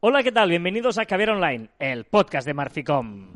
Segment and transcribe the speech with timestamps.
[0.00, 0.48] Hola, ¿qué tal?
[0.48, 3.34] Bienvenidos a Caviar Online, el podcast de Marficom.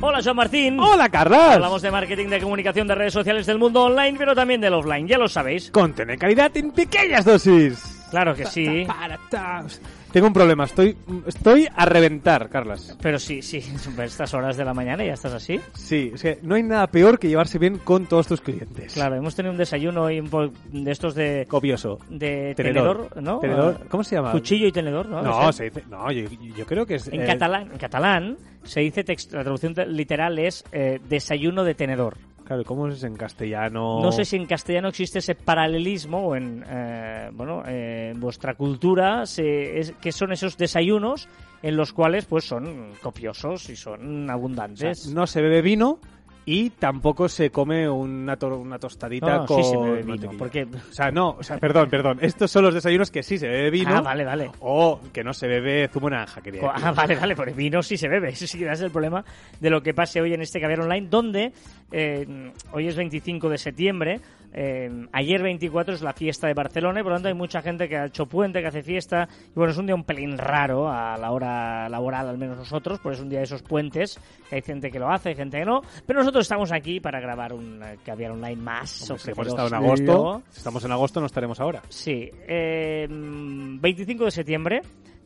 [0.00, 0.78] Hola, Joan Martín.
[0.78, 1.56] Hola, Carlas.
[1.56, 5.08] Hablamos de marketing, de comunicación, de redes sociales del mundo online, pero también del offline,
[5.08, 5.72] ya lo sabéis.
[5.72, 8.06] Contener calidad en pequeñas dosis.
[8.10, 8.84] Claro que sí.
[8.86, 9.64] Para, ta.
[10.12, 12.96] Tengo un problema, estoy, estoy a reventar, Carlas.
[13.00, 13.58] Pero sí, sí,
[14.04, 15.58] estas horas de la mañana ya estás así.
[15.74, 18.92] Sí, es que no hay nada peor que llevarse bien con todos tus clientes.
[18.92, 21.46] Claro, hemos tenido un desayuno hoy un po- de estos de...
[21.48, 21.98] Copioso.
[22.10, 23.08] De Tenedor.
[23.22, 23.38] ¿no?
[23.38, 23.78] Tenedor.
[23.80, 24.32] Ah, ¿Cómo se llama?
[24.32, 25.22] Cuchillo y tenedor, ¿no?
[25.22, 27.08] No, se dice, no yo, yo creo que es...
[27.08, 31.64] En eh, catalán, en catalán se dice, text- la traducción te- literal es eh, desayuno
[31.64, 32.16] de tenedor.
[32.52, 34.02] Claro, ¿cómo es en castellano?
[34.02, 38.56] No sé si en castellano existe ese paralelismo o en, eh, bueno, eh, en vuestra
[38.56, 41.30] cultura, se, es, que son esos desayunos
[41.62, 45.14] en los cuales pues son copiosos y son O sea, abundantes.
[45.14, 45.98] no se bebe vino
[46.44, 50.64] y tampoco se come una, to- una tostadita No, con sí se bebe vino, porque...
[50.64, 52.18] O sea, no, o sea, perdón, perdón.
[52.20, 54.50] Estos son los desayunos que sí se bebe vino Ah, vale, vale.
[54.60, 56.84] o que no se bebe zumo de naranja, quería decir.
[56.84, 58.28] Ah, vale, vale, porque vino sí se bebe.
[58.32, 59.24] Eso sí que es el problema
[59.60, 61.52] de lo que pase hoy en este caviar online, donde
[61.92, 64.20] eh, hoy es 25 de septiembre,
[64.52, 67.88] eh, ayer 24 es la fiesta de Barcelona y por lo tanto hay mucha gente
[67.88, 69.28] que ha hecho puente, que hace fiesta.
[69.48, 72.98] Y bueno, es un día un pelín raro a la hora laboral, al menos nosotros,
[73.02, 75.58] porque es un día de esos puentes, que hay gente que lo hace, hay gente
[75.58, 75.80] que no.
[76.06, 79.10] Pero nosotros estamos aquí para grabar un eh, caviar online más.
[79.10, 81.82] Hombre, si hemos estado en agosto, si estamos en agosto no estaremos ahora.
[81.88, 84.82] Sí, eh, 25 de septiembre.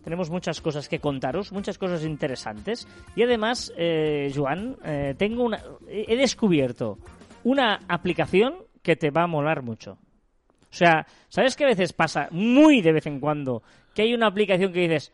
[0.06, 2.86] Tenemos muchas cosas que contaros, muchas cosas interesantes.
[3.16, 6.98] Y además, eh, Joan, eh, tengo una, he descubierto
[7.42, 8.54] una aplicación
[8.86, 9.98] que te va a molar mucho.
[10.70, 14.28] O sea, ¿sabes que a veces pasa muy de vez en cuando que hay una
[14.28, 15.10] aplicación que dices,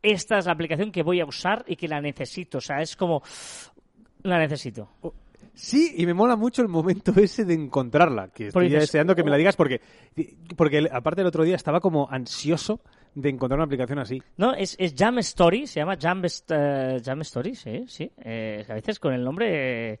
[0.00, 2.56] esta es la aplicación que voy a usar y que la necesito?
[2.56, 3.22] O sea, es como,
[4.22, 4.88] la necesito.
[5.52, 9.22] Sí, y me mola mucho el momento ese de encontrarla, que estoy dices, deseando que
[9.22, 9.38] me la "Oh".
[9.38, 9.82] digas porque,
[10.56, 12.80] porque aparte el otro día estaba como ansioso
[13.14, 14.22] de encontrar una aplicación así.
[14.38, 18.10] No, es, es Jam Story, se llama Jam, eh, Jam Story, sí, sí.
[18.24, 20.00] Eh, a veces con el nombre, eh,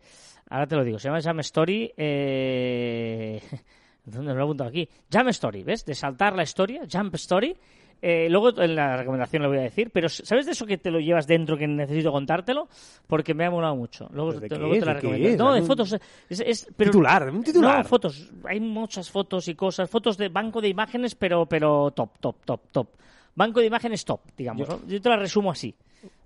[0.50, 1.92] ahora te lo digo, se llama Jam Story.
[1.96, 3.40] Eh,
[4.04, 4.88] ¿Dónde me lo he apuntado aquí?
[5.10, 5.84] Jam Story, ¿ves?
[5.84, 7.56] De saltar la historia, Jump Story.
[8.02, 10.90] Eh, luego en la recomendación lo voy a decir, pero ¿sabes de eso que te
[10.90, 12.68] lo llevas dentro que necesito contártelo?
[13.06, 14.06] Porque me ha molado mucho.
[14.12, 14.80] Luego, ¿Pero de te, luego es?
[14.80, 15.44] te la ¿De qué recomiendo.
[15.44, 15.96] No, de fotos.
[16.28, 17.78] Es, es- pero- Titular, un titular.
[17.78, 18.30] No, fotos.
[18.44, 19.88] Hay muchas fotos y cosas.
[19.88, 22.88] Fotos de banco de imágenes, pero, pero top, top, top, top.
[23.36, 24.66] Banco de imágenes top, digamos.
[24.68, 24.86] Yo- ¿no?
[24.88, 25.72] Yo te la resumo así.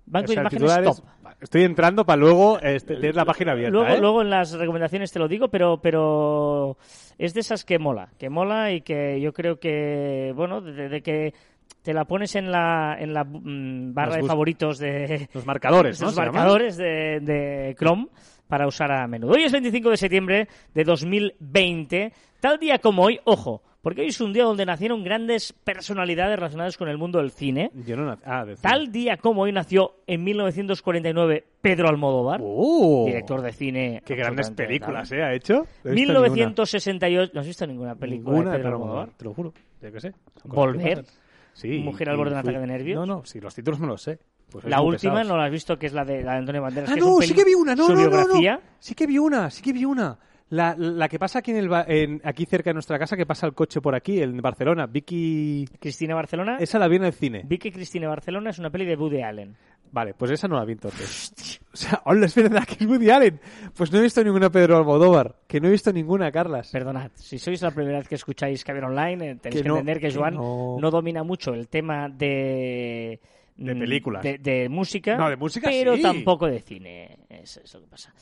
[0.05, 1.05] Banco O sea, de imágenes top.
[1.05, 3.71] es- Estoy entrando para luego este, tener la página abierta.
[3.71, 3.99] Luego, ¿eh?
[3.99, 6.77] luego en las recomendaciones te lo digo, pero, pero
[7.17, 11.01] es de esas que mola, que mola y que yo creo que, bueno, de, de
[11.01, 11.33] que
[11.81, 16.07] te la pones en la, en la mm, barra de favoritos de Los marcadores, ¿no?
[16.07, 18.07] los marcadores de, de Chrome
[18.47, 19.31] para usar a menudo.
[19.33, 24.21] Hoy es 25 de septiembre de 2020, tal día como hoy, ojo, porque hoy es
[24.21, 27.71] un día donde nacieron grandes personalidades relacionadas con el mundo del cine.
[27.85, 33.05] Yo no ah, de Tal día como hoy nació en 1949 Pedro Almodóvar, ¡Oh!
[33.07, 34.01] director de cine.
[34.05, 35.11] Qué grandes películas.
[35.11, 35.23] ¿eh?
[35.23, 35.65] Ha hecho.
[35.83, 36.29] No he visto ninguna.
[36.29, 37.31] 1968.
[37.33, 39.03] ¿No has visto ninguna película Ninguna de Pedro Pedro Almodóvar?
[39.03, 39.53] Almodóvar, te lo juro.
[39.81, 40.13] Yo qué sé.
[40.43, 41.05] Volver.
[41.53, 41.79] Sí.
[41.79, 43.07] Mujer al borde de un ataque de nervios.
[43.07, 44.19] No, no, sí, los títulos me los sé.
[44.51, 45.27] Pues La última pesados.
[45.29, 46.89] no la has visto, que es la de, la de Antonio Banderas.
[46.89, 48.55] Ah, que es no, un sí que vi una, no, su no, no, biografía.
[48.55, 48.61] no.
[48.79, 50.17] Sí que vi una, sí que vi una.
[50.51, 53.47] La, la que pasa aquí en el en, aquí cerca de nuestra casa, que pasa
[53.47, 54.85] el coche por aquí, en Barcelona.
[54.85, 55.65] Vicky.
[55.79, 56.57] Cristina Barcelona.
[56.59, 57.43] Esa la vi en el cine.
[57.45, 59.55] Vi que Cristina Barcelona es una peli de Woody Allen.
[59.93, 61.59] Vale, pues esa no la vi entonces.
[61.73, 63.39] O sea, hola, es verdad que es Woody Allen.
[63.73, 65.37] Pues no he visto ninguna Pedro Almodóvar.
[65.47, 66.69] Que no he visto ninguna, Carlas.
[66.69, 69.75] Perdonad, si sois la primera vez que escucháis Caber Online, eh, tenéis Que que, no,
[69.75, 70.77] entender que que Joan no.
[70.81, 70.91] no.
[70.91, 73.21] domina mucho el tema de...
[73.57, 74.23] De mm, películas.
[74.23, 75.15] De, de música.
[75.17, 76.01] No, de música Pero sí.
[76.01, 77.19] tampoco de cine.
[77.29, 78.13] Eso es lo que pasa.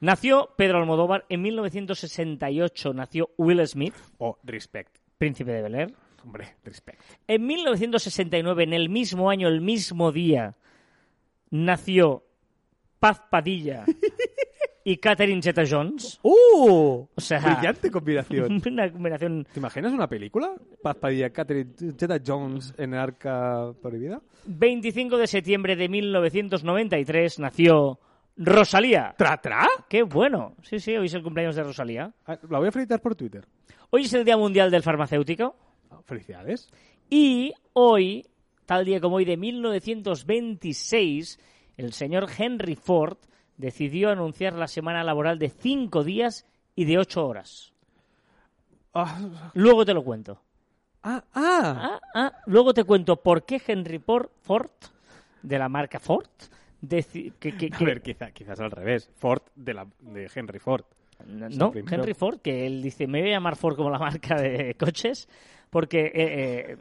[0.00, 2.92] Nació Pedro Almodóvar en 1968.
[2.94, 4.96] Nació Will Smith, Oh, respect.
[5.18, 5.94] príncipe de Bel Air.
[6.24, 7.00] Hombre, respect.
[7.26, 10.56] En 1969, en el mismo año, el mismo día,
[11.50, 12.24] nació
[13.00, 13.84] Paz Padilla
[14.84, 16.18] y Catherine Zeta-Jones.
[16.22, 17.06] ¡Uh!
[17.14, 18.60] O sea, Brillante combinación.
[18.66, 20.52] una combinación ¿Te imaginas una película?
[20.82, 24.20] Paz Padilla, Catherine Zeta-Jones en el Arca Prohibida.
[24.46, 27.98] 25 de septiembre de 1993 nació
[28.36, 29.14] Rosalía.
[29.16, 29.66] ¿Tra, tra?
[29.88, 30.56] ¡Qué bueno!
[30.62, 32.12] Sí, sí, hoy es el cumpleaños de Rosalía.
[32.26, 33.46] Ah, La voy a felicitar por Twitter.
[33.90, 35.54] Hoy es el Día Mundial del Farmacéutico.
[35.90, 36.68] Ah, Felicidades.
[37.10, 38.26] Y hoy,
[38.64, 41.38] tal día como hoy de 1926,
[41.76, 43.18] el señor Henry Ford
[43.56, 47.72] decidió anunciar la semana laboral de cinco días y de ocho horas.
[48.94, 50.40] Ah, Luego te lo cuento.
[51.02, 51.90] ah, ah.
[51.94, 54.70] Ah, ah, luego te cuento por qué Henry Ford,
[55.42, 56.26] de la marca Ford,
[56.88, 59.10] que, que- A ver, quizá, quizás al revés.
[59.16, 60.84] Ford de, la, de Henry Ford.
[61.26, 61.72] No.
[61.74, 65.28] Henry Ford, que él dice, me voy a llamar Ford como la marca de coches,
[65.70, 66.76] porque eh,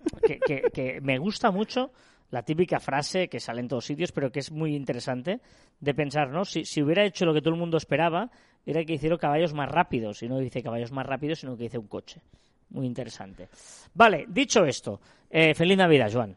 [0.46, 1.92] eh, que me gusta mucho
[2.32, 5.40] la típica frase que sale en todos sitios, pero que es muy interesante
[5.80, 6.46] de pensar, ¿no?
[6.46, 8.32] Si, hubiera hecho lo que todo el mundo esperaba,
[8.66, 11.78] era que hicieron caballos más rápidos, y no dice caballos más rápidos, sino que dice
[11.78, 12.22] un coche.
[12.70, 13.50] Muy interesante.
[13.94, 16.36] Vale, dicho esto, eh, feliz Navidad, Joan.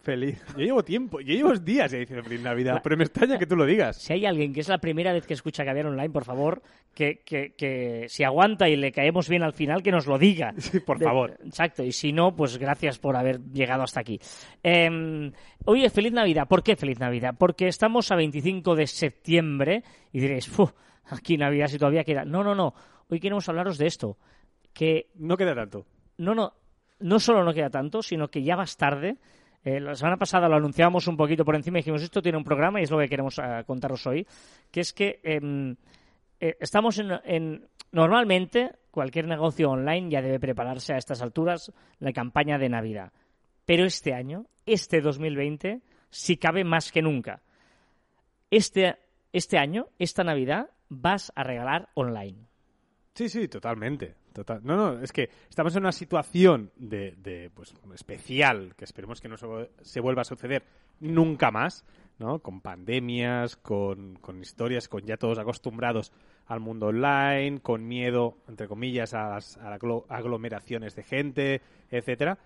[0.00, 0.42] Feliz.
[0.56, 3.56] Yo llevo tiempo, yo llevo días ya diciendo feliz Navidad, pero me extraña que tú
[3.56, 3.96] lo digas.
[3.96, 6.62] Si hay alguien que es la primera vez que escucha Caviar Online, por favor,
[6.94, 10.54] que, que, que si aguanta y le caemos bien al final, que nos lo diga.
[10.58, 11.36] Sí, por De- favor.
[11.44, 14.20] Exacto, y si no, pues gracias por haber llegado hasta aquí.
[14.62, 15.30] Eh,
[15.64, 16.46] oye, feliz Navidad.
[16.48, 17.34] ¿Por qué feliz Navidad?
[17.36, 20.70] Porque estamos a 25 de septiembre y diréis, "Fu,
[21.06, 22.24] aquí Navidad si todavía queda.
[22.24, 22.72] No, no, no.
[23.10, 24.16] Hoy queremos hablaros de esto.
[24.72, 25.84] Que No queda tanto.
[26.18, 26.52] no, no,
[27.00, 29.16] no solo no queda tanto, sino que ya vas tarde.
[29.68, 32.44] Eh, la semana pasada lo anunciábamos un poquito por encima y dijimos, esto tiene un
[32.44, 34.26] programa y es lo que queremos eh, contaros hoy,
[34.70, 35.76] que es que em,
[36.40, 42.12] eh, estamos en, en- Normalmente, cualquier negocio online ya debe prepararse a estas alturas la
[42.12, 43.12] campaña de Navidad.
[43.64, 45.80] Pero este año, este 2020,
[46.10, 47.40] sí cabe más que nunca.
[48.50, 48.96] Este,
[49.32, 52.46] este año, esta Navidad, vas a regalar online.
[53.14, 54.14] Sí, sí, totalmente.
[54.62, 59.28] No, no, es que estamos en una situación de, de, pues, especial, que esperemos que
[59.28, 60.64] no se, vu- se vuelva a suceder
[61.00, 61.84] nunca más,
[62.18, 62.40] ¿no?
[62.40, 66.12] Con pandemias, con, con historias, con ya todos acostumbrados
[66.46, 71.60] al mundo online, con miedo, entre comillas, a las a aglomeraciones de gente,
[71.90, 72.38] etcétera.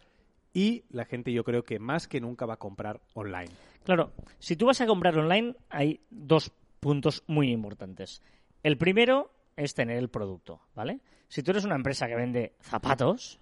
[0.53, 3.51] Y la gente yo creo que más que nunca va a comprar online.
[3.85, 8.23] Claro, si tú vas a comprar online, hay dos puntos muy importantes.
[8.63, 11.01] El primero es tener el producto, ¿vale?
[11.33, 13.41] Si tú eres una empresa que vende zapatos,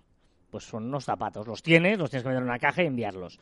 [0.48, 1.48] pues son unos zapatos.
[1.48, 3.40] Los tienes, los tienes que meter en una caja y enviarlos.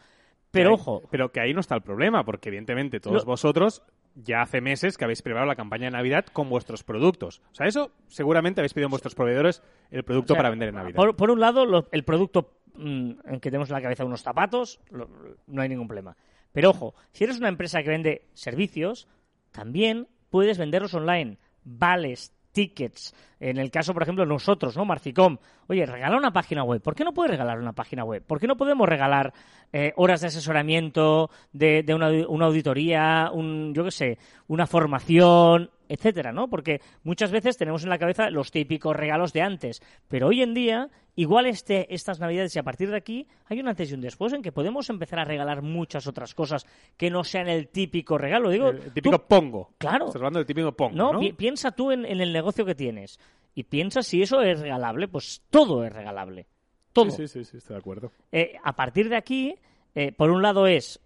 [0.51, 3.83] Pero ojo, Pero que ahí no está el problema, porque evidentemente todos Lo- vosotros
[4.15, 7.43] ya hace meses que habéis preparado la campaña de Navidad con vuestros productos.
[7.53, 10.71] O sea, eso seguramente habéis pedido a vuestros proveedores el producto O sea, para vender
[10.71, 10.97] en Navidad.
[10.97, 14.23] Por, por un lado, lo- el producto mm, en que tenemos en la cabeza unos
[14.23, 15.11] zapatos, lo-
[15.47, 16.17] no hay ningún problema.
[16.53, 19.09] Pero ojo, si eres una empresa que vende servicios,
[19.53, 21.37] también puedes venderlos online.
[21.65, 23.15] Vales, tickets.
[23.39, 24.85] En el caso, por ejemplo, nosotros, ¿no?
[24.85, 25.39] Marficom.
[25.69, 26.83] Oye, regala una página web.
[26.83, 28.21] ¿Por qué no puedes regalar una página web?
[28.27, 29.33] ¿Por qué no podemos regalar
[29.73, 34.19] eh, horas de asesoramiento, de, de una, una auditoría, un, yo qué sé,
[34.49, 36.49] una formación, etcétera, ¿no?
[36.49, 40.55] Porque muchas veces tenemos en la cabeza los típicos regalos de antes, pero hoy en
[40.55, 44.01] día, igual este, estas navidades y a partir de aquí hay un antes y un
[44.01, 48.19] después en que podemos empezar a regalar muchas otras cosas que no sean el típico
[48.19, 48.51] regalo.
[48.51, 49.71] Digo, el, el típico tú- pongo.
[49.79, 50.07] Claro.
[50.07, 51.21] Estás hablando del típico pongo, no, ¿no?
[51.21, 53.19] pi- piensa tú en, en el negocio que tienes
[53.55, 56.47] y piensa si eso es regalable, pues todo es regalable.
[56.93, 57.11] Todo.
[57.11, 58.13] Sí, sí, sí, sí, estoy de acuerdo.
[58.33, 59.55] Eh, a partir de aquí,
[59.95, 61.01] eh, por un lado es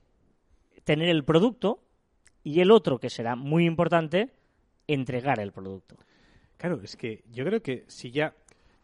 [0.84, 1.82] tener el producto
[2.44, 4.30] y el otro, que será muy importante,
[4.86, 5.96] entregar el producto.
[6.56, 8.34] Claro, es que yo creo que si ya,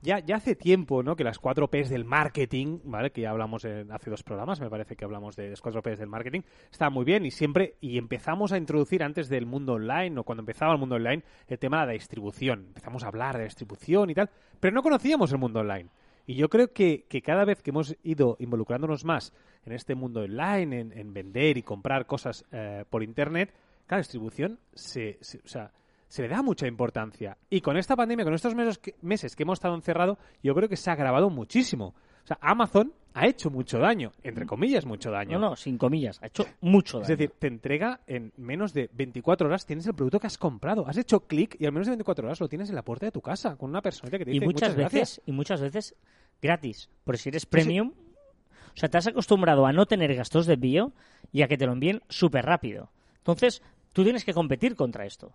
[0.00, 1.14] ya, ya hace tiempo, ¿no?
[1.16, 3.10] Que las cuatro P's del marketing, ¿vale?
[3.10, 5.98] Que ya hablamos en- hace dos programas, me parece que hablamos de las cuatro P's
[5.98, 6.40] del marketing,
[6.70, 10.42] está muy bien y siempre, y empezamos a introducir antes del mundo online, o cuando
[10.42, 12.64] empezaba el mundo online, el tema de la distribución.
[12.68, 14.28] Empezamos a hablar de distribución y tal,
[14.60, 15.88] pero no conocíamos el mundo online.
[16.26, 19.32] Y yo creo que, que cada vez que hemos ido involucrándonos más
[19.64, 23.54] en este mundo online, en, en vender y comprar cosas eh, por internet,
[23.88, 25.72] la distribución se, se- o sea,
[26.08, 27.36] se le da mucha importancia.
[27.50, 30.68] Y con esta pandemia, con estos meses que, meses que hemos estado encerrados, yo creo
[30.68, 31.94] que se ha agravado muchísimo.
[32.24, 35.38] O sea, Amazon ha hecho mucho daño, entre comillas, mucho daño.
[35.38, 37.16] No, no, sin comillas, ha hecho mucho Es daño.
[37.16, 40.86] decir, te entrega en menos de 24 horas, tienes el producto que has comprado.
[40.86, 43.12] Has hecho clic y al menos de 24 horas lo tienes en la puerta de
[43.12, 45.22] tu casa, con una persona que te y dice muchas "Muchas veces gracias".
[45.26, 45.94] y muchas veces
[46.40, 47.92] gratis porque si eres premium
[48.74, 50.92] o sea te has acostumbrado a no tener gastos de envío
[51.32, 53.60] y a que te lo envíen súper rápido entonces
[53.92, 55.34] tú tienes que competir contra esto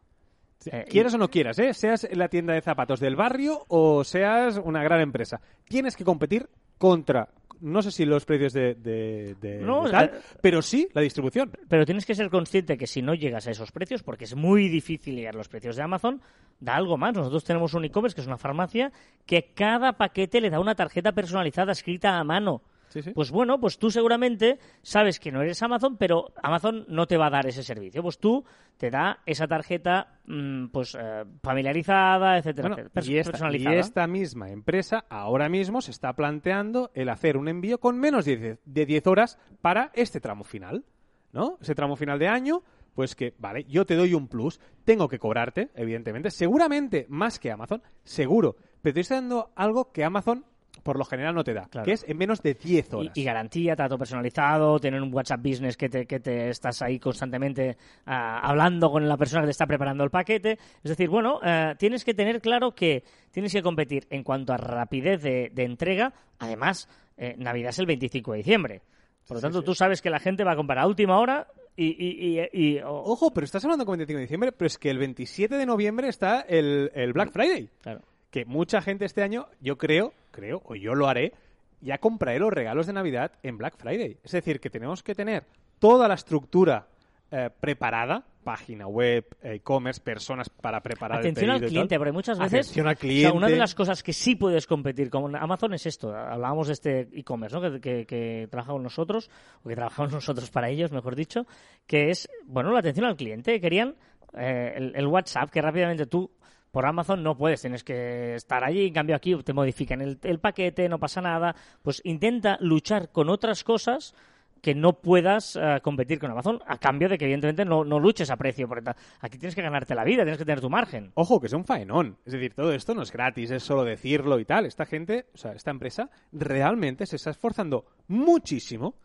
[0.71, 1.73] Eh, Quieras o no quieras, ¿eh?
[1.73, 6.47] seas la tienda de zapatos del barrio o seas una gran empresa, tienes que competir
[6.77, 7.29] contra,
[7.61, 11.51] no sé si los precios de, de- de- No, de tal, pero sí la distribución.
[11.69, 14.67] pero tienes que ser consciente que si no llegas a esos precios porque es muy
[14.69, 16.21] difícil llegar a los precios de Amazon
[16.59, 18.91] da algo más nosotros tenemos un e-commerce que es una farmacia
[19.25, 22.61] que cada paquete le da una tarjeta personalizada escrita a mano
[22.93, 23.11] Sí, sí.
[23.11, 27.25] Pues bueno, pues tú seguramente sabes que no eres Amazon, pero Amazon no te va
[27.25, 28.03] a dar ese servicio.
[28.03, 28.45] Pues tú
[28.77, 34.05] te da esa tarjeta mm, pues eh, familiarizada, etcétera, Bueno, etcétera, y, esta, y esta
[34.05, 38.59] misma empresa ahora mismo se está planteando el hacer un envío con menos de 10,
[38.63, 40.85] de 10 horas para este tramo final,
[41.31, 41.57] ¿no?
[41.61, 42.61] Ese tramo final de año,
[42.93, 47.51] pues que, vale, yo te doy un plus, tengo que cobrarte, evidentemente, seguramente más que
[47.51, 50.45] Amazon, seguro, pero te estoy dando algo que Amazon
[50.83, 51.85] por lo general no te da, Claro.
[51.85, 53.17] que es en menos de 10 Y, horas.
[53.17, 57.77] y garantía, trato personalizado, tener un WhatsApp Business que te, que te estás ahí constantemente
[58.05, 60.59] ah, hablando con la persona que te está preparando el paquete.
[60.83, 64.57] Es decir, bueno, eh, tienes que tener claro que tienes que competir en cuanto a
[64.57, 66.13] rapidez de, de entrega.
[66.39, 66.87] Además,
[67.17, 68.81] eh, Navidad es el 25 de diciembre.
[69.27, 69.65] Por lo tanto, sí.
[69.65, 71.47] tú sabes que la gente va a comprar a última hora
[71.77, 71.85] y...
[71.87, 74.89] y, y- y- o- Ojo, pero estás hablando con 25 de diciembre, pero es que
[74.89, 77.69] el 27 de noviembre está el, el Black Friday.
[77.81, 78.01] claro.
[78.29, 81.31] Que mucha gente este año, yo creo, creo, o yo lo haré,
[81.79, 84.17] ya compraré los regalos de Navidad en Black Friday.
[84.23, 85.45] Es decir, que tenemos que tener
[85.79, 86.87] toda la estructura
[87.31, 92.37] eh, preparada, página web, eh, e-commerce, personas para preparar Atención el al cliente, porque muchas
[92.37, 92.67] veces...
[92.67, 93.29] Atención al O cliente.
[93.29, 96.15] sea, una de las cosas que sí puedes competir con Amazon es esto.
[96.15, 97.61] Hablábamos de este e-commerce, ¿no?
[97.61, 99.29] Que, que, que trabaja con nosotros,
[99.63, 101.47] o que trabajamos nosotros para ellos, mejor dicho,
[101.87, 103.59] que es, bueno, la atención al cliente.
[103.59, 103.95] Querían
[104.37, 106.29] eh, el, el WhatsApp, que rápidamente tú
[106.73, 110.39] por Amazon no puedes, tienes que estar allí, en cambio aquí te modifican el, el
[110.39, 111.55] paquete, no pasa nada.
[111.83, 114.15] Pues intenta luchar con otras cosas
[114.59, 118.31] que no puedas eh, competir con Amazon a cambio de que evidentemente no, no luches
[118.31, 118.67] a precio.
[118.67, 118.89] Porque
[119.19, 121.11] aquí tienes que ganarte la vida, tienes que tener tu margen.
[121.13, 122.17] Ojo, que es un faenón.
[122.25, 124.65] Es decir, todo esto no es gratis, es solo decirlo y tal.
[124.65, 128.95] Esta gente, o sea, esta empresa realmente se está esforzando muchísimo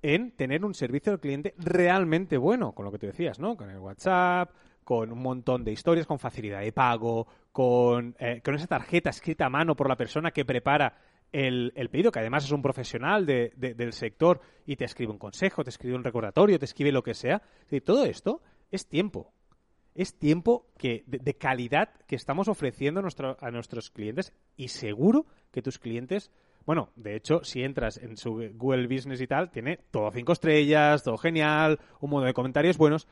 [0.00, 3.54] en tener un servicio al cliente realmente bueno, con lo que tú decías, ¿no?
[3.54, 4.50] Con el WhatsApp,
[4.88, 9.44] con un montón de historias, con facilidad de pago, con, eh, con esa tarjeta escrita
[9.44, 10.96] a mano por la persona que prepara
[11.30, 15.12] el, el pedido, que además es un profesional de- de- del sector y te escribe
[15.12, 17.42] un consejo, te escribe un recordatorio, te escribe lo que sea.
[17.64, 18.40] Decir, todo esto
[18.70, 19.34] es tiempo
[19.94, 24.68] es tiempo que, de, de calidad que estamos ofreciendo a, nuestro- a nuestros clientes y
[24.68, 26.30] seguro que tus clientes,
[26.64, 31.02] bueno, de hecho, si entras en su Google Business y tal, tiene todo cinco estrellas,
[31.02, 33.06] todo genial, un montón de comentarios buenos,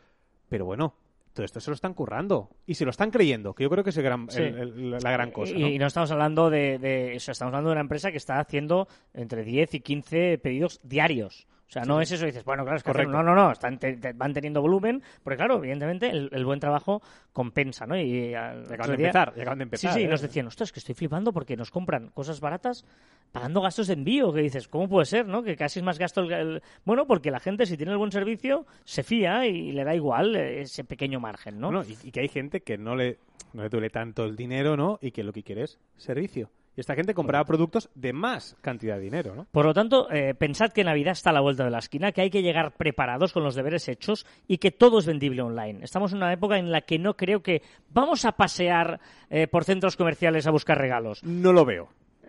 [0.48, 0.94] pero bueno,
[1.36, 3.90] todo esto se lo están currando y se lo están creyendo, que yo creo que
[3.90, 4.42] es el gran- Sí.
[4.42, 5.52] el- el- la gran cosa.
[5.54, 5.68] Y, ¿no?
[5.68, 8.40] y no estamos hablando de, de- o sea, estamos hablando de una empresa que está
[8.40, 11.46] haciendo entre 10 y 15 pedidos diarios.
[11.68, 13.10] O sea, no es eso, dices, bueno, claro, es que Correcto.
[13.16, 16.44] hacen- no, no, no, están te- te- van teniendo volumen, porque claro, evidentemente el, el
[16.44, 17.98] buen trabajo compensa, ¿no?
[17.98, 19.92] Y, al Y acaban de día- empezar, y acaban de empezar.
[19.92, 20.08] Sí, sí, ¿eh?
[20.08, 22.84] nos decían, ostras, que estoy flipando porque nos compran cosas baratas
[23.32, 25.42] pagando gastos de envío, que dices, ¿cómo puede ser, no?
[25.42, 26.32] Que casi es más gasto el...
[26.32, 29.92] el- Bueno, porque la gente si tiene el buen servicio se fía y le da
[29.94, 31.72] igual eh, ese pequeño margen, ¿no?
[31.72, 33.18] Bueno, y, y que hay gente que no le,
[33.54, 35.00] no le duele tanto el dinero, ¿no?
[35.02, 36.48] Y que lo que quiere es servicio.
[36.76, 39.46] Y esta gente compraba productos de más cantidad de dinero, ¿no?
[39.50, 42.20] Por lo tanto, eh, pensad que Navidad está a la vuelta de la esquina, que
[42.20, 45.82] hay que llegar preparados con los deberes hechos y que todo es vendible online.
[45.82, 49.64] Estamos en una época en la que no creo que vamos a pasear eh, por
[49.64, 51.24] centros comerciales a buscar regalos.
[51.24, 51.88] No lo veo.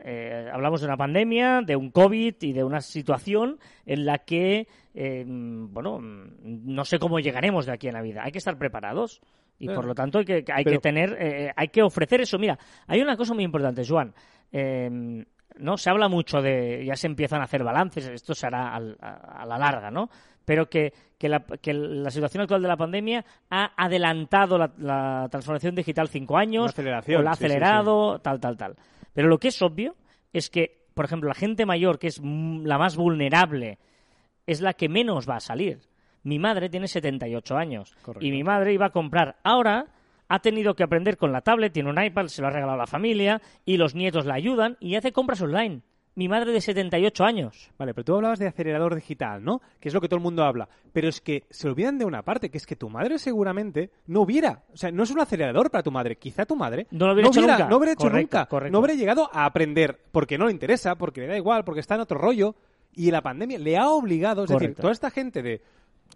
[0.10, 4.70] Eh, hablamos de una pandemia, de un COVID y de una situación en la que,
[4.94, 8.24] eh, bueno, no sé cómo llegaremos de aquí a Navidad.
[8.24, 9.20] Hay que estar preparados
[9.60, 12.22] y Eh, por lo tanto hay que, hay pero- que tener, eh, hay que ofrecer
[12.22, 12.38] eso.
[12.38, 14.14] Mira, hay una cosa muy importante, Joan.
[14.52, 15.24] Eh,
[15.60, 18.98] no se habla mucho de, ya se empiezan a hacer balances, esto se hará al-
[19.02, 20.10] a, a la larga, ¿no?
[20.46, 25.28] Pero que, que, la, que la situación actual de la pandemia ha adelantado la, la
[25.30, 27.26] transformación digital cinco años, o la ha sí, sí, sí.
[27.26, 28.76] acelerado, tal, tal, tal.
[29.14, 29.96] Pero lo que es obvio
[30.32, 33.80] es que, por ejemplo, la gente mayor, que es la más vulnerable,
[34.46, 35.80] es la que menos va a salir.
[36.24, 38.26] Mi madre tiene 78 años Correcto.
[38.26, 39.38] y mi madre iba a comprar.
[39.44, 39.88] Ahora
[40.28, 42.88] ha tenido que aprender con la tablet, tiene un iPad, se lo ha regalado la
[42.88, 45.82] familia y los nietos la ayudan y hace compras online.
[46.16, 47.70] Mi madre de 78 años.
[47.78, 49.62] Vale, pero tú hablabas de acelerador digital, ¿no?
[49.80, 50.68] Que es lo que todo el mundo habla.
[50.92, 54.22] Pero es que se olvidan de una parte, que es que tu madre seguramente no
[54.22, 54.64] hubiera.
[54.74, 56.16] O sea, no es un acelerador para tu madre.
[56.16, 57.68] Quizá tu madre No lo hubiera hecho nunca.
[57.70, 58.46] no hubiera hecho Correcto, nunca.
[58.48, 58.72] correcto.
[58.74, 61.94] No hubiera llegado a aprender porque no le interesa, porque le da igual, porque está
[61.94, 62.56] en otro rollo.
[62.96, 65.62] Y la pandemia le ha obligado, es decir, toda esta gente de.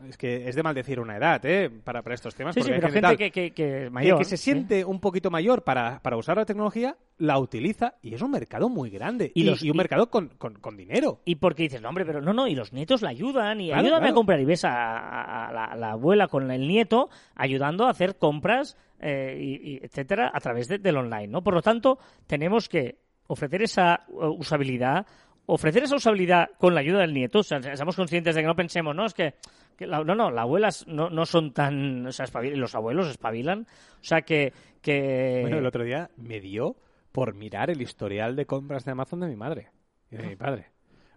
[0.07, 1.69] Es que es de maldecir una edad, ¿eh?
[1.69, 2.53] Para, para estos temas.
[2.55, 4.17] Sí, sí, porque hay pero gente tal que, que, mayor.
[4.17, 4.43] que se ¿sí?
[4.45, 8.69] siente un poquito mayor para, para usar la tecnología, la utiliza y es un mercado
[8.69, 9.31] muy grande.
[9.35, 11.21] Y Y, los- y un y- mercado con, con, con dinero.
[11.25, 13.81] Y porque dices, no, hombre, pero no, no, y los nietos la ayudan, y Claro,
[13.81, 14.11] ayúdame claro.
[14.13, 17.85] a comprar, y ves a, a- a la, a la abuela con el nieto ayudando
[17.85, 21.43] a hacer compras, eh, y, y etcétera, a través de- del online, ¿no?
[21.43, 25.05] Por lo tanto, tenemos que ofrecer esa uh, usabilidad,
[25.45, 28.55] ofrecer esa usabilidad con la ayuda del nieto, o sea, seamos conscientes de que no
[28.55, 29.33] pensemos, no, es que,
[29.77, 32.25] que la- no, no, las abuelas no, no son tan, o sea,
[32.55, 33.67] los abuelos espabilan,
[33.99, 34.53] o sea, que...
[34.81, 35.39] que...
[35.41, 36.75] Bueno, el otro día me dio
[37.11, 39.69] por mirar el historial de compras de Amazon de mi madre
[40.09, 40.67] y de mi padre.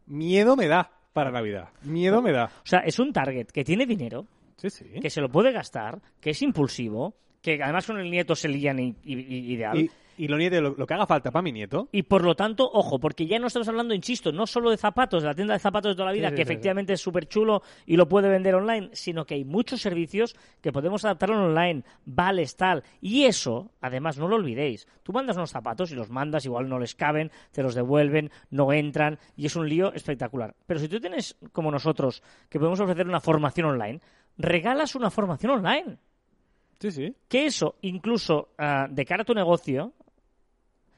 [0.07, 1.69] Miedo me da para Navidad.
[1.83, 2.47] Miedo me da.
[2.47, 4.85] O sea, es un target que tiene dinero, Sí, sí.
[5.01, 8.79] que se lo puede gastar, que es impulsivo, que además con el nieto se lían
[9.05, 9.79] ideal.
[9.79, 11.89] Y- Y lo, nieto, lo, lo que haga falta para mi nieto.
[11.93, 15.23] Y por lo tanto, ojo, porque ya no estamos hablando, insisto, no solo de zapatos,
[15.23, 17.01] de la tienda de zapatos de toda la vida, Sí, sí, que sí, efectivamente es
[17.01, 21.45] súper chulo y lo puede vender online, sino que hay muchos servicios que podemos adaptarlo
[21.45, 22.83] online, vales, tal.
[23.01, 24.87] Y eso, además, no lo olvidéis.
[25.03, 28.73] Tú mandas unos zapatos y los mandas, igual no les caben, te los devuelven, no
[28.73, 30.55] entran, y es un lío espectacular.
[30.67, 34.01] Pero si tú tienes, como nosotros, que podemos ofrecer una formación online,
[34.37, 35.99] regalas una formación online.
[36.79, 37.15] Sí, sí.
[37.29, 39.93] Que eso, incluso ah, de cara a tu negocio,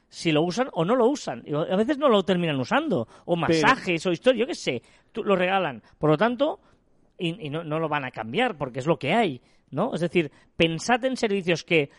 [0.09, 1.43] si lo usan o no lo usan.
[1.45, 3.07] Y A veces no lo terminan usando.
[3.25, 4.81] O masajes o historia, yo qué sé.
[5.11, 5.81] Tú, lo regalan.
[5.97, 6.59] Por lo tanto,
[7.17, 9.41] y, y no, no lo van a cambiar porque es lo que hay.
[9.71, 9.93] ¿no?
[9.93, 11.89] Es decir, pensad en servicios que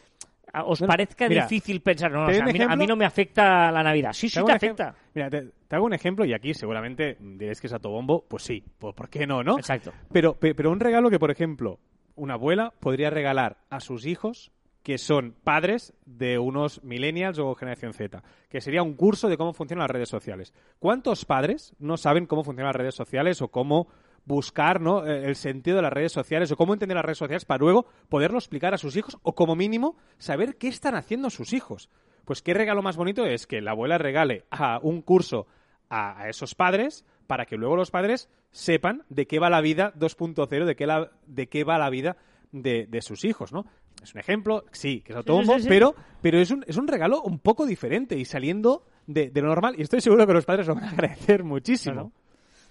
[0.53, 2.11] ah, os parezca mira, difícil pensar.
[2.11, 3.83] No, no, ¿te o doy sea, un a, mí, a mí no me afecta la
[3.83, 4.12] Navidad.
[4.15, 4.95] Sí, sí te afecta.
[5.15, 8.25] Mira, te, te hago un ejemplo y aquí seguramente diréis que es autobombo.
[8.27, 9.59] Pues sí, pues ¿por qué no, no?
[9.59, 9.93] Exacto.
[10.11, 11.79] Pero, pe- pero un regalo que, por ejemplo,
[12.15, 14.50] una abuela podría regalar a sus hijos
[14.88, 19.52] que son padres de unos millennials o generación Z, que sería un curso de cómo
[19.52, 20.54] funcionan las redes sociales.
[20.78, 23.88] ¿Cuántos padres no saben cómo funcionan las redes sociales o cómo
[24.25, 25.07] buscar ¿no?
[25.07, 27.85] eh, el sentido de las redes sociales o cómo entender las redes sociales para luego
[28.09, 31.90] poderlo explicar a sus hijos o como mínimo saber qué están haciendo sus hijos?
[32.25, 35.47] Pues qué regalo más bonito es que la abuela regale a un curso
[35.90, 40.64] a, esos padres para que luego los padres sepan de qué va la vida 2.0,
[40.64, 40.87] de qué,
[41.26, 42.16] de qué va la vida
[42.52, 43.64] de, de sus hijos, ¿no?
[44.02, 45.69] Es un ejemplo, sí, que es autónomo, sí, sí.
[45.69, 49.49] pero, pero es, un, es un regalo un poco diferente y saliendo de, de lo
[49.49, 49.75] normal.
[49.76, 52.12] Y estoy seguro que los padres lo van a agradecer muchísimo.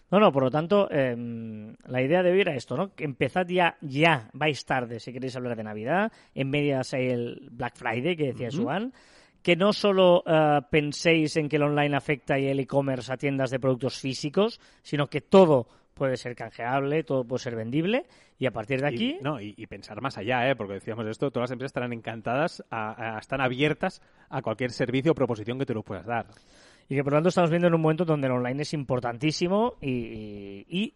[0.09, 2.95] No, no, por lo tanto, em, la idea de hoy era esto, ¿no?
[2.95, 7.49] Que empezad ya, ya, vais tarde si queréis hablar de Navidad, en medias hay el
[7.51, 8.93] Black Friday que decía Joan,
[9.43, 13.51] que no solo eh, penséis en que el online afecta y el e-commerce a tiendas
[13.51, 18.05] de productos físicos, sino que todo puede ser canjeable, todo puede ser vendible,
[18.39, 19.17] y a partir de aquí...
[19.19, 20.55] Y, no, y, y pensar más allá, ¿eh?
[20.55, 25.11] porque decíamos esto, todas las empresas estarán encantadas, a- a- están abiertas a cualquier servicio
[25.11, 26.27] o proposición que te lo puedas dar.
[26.89, 29.73] Y que por lo tanto estamos viendo en un momento donde el online es importantísimo
[29.81, 30.93] y,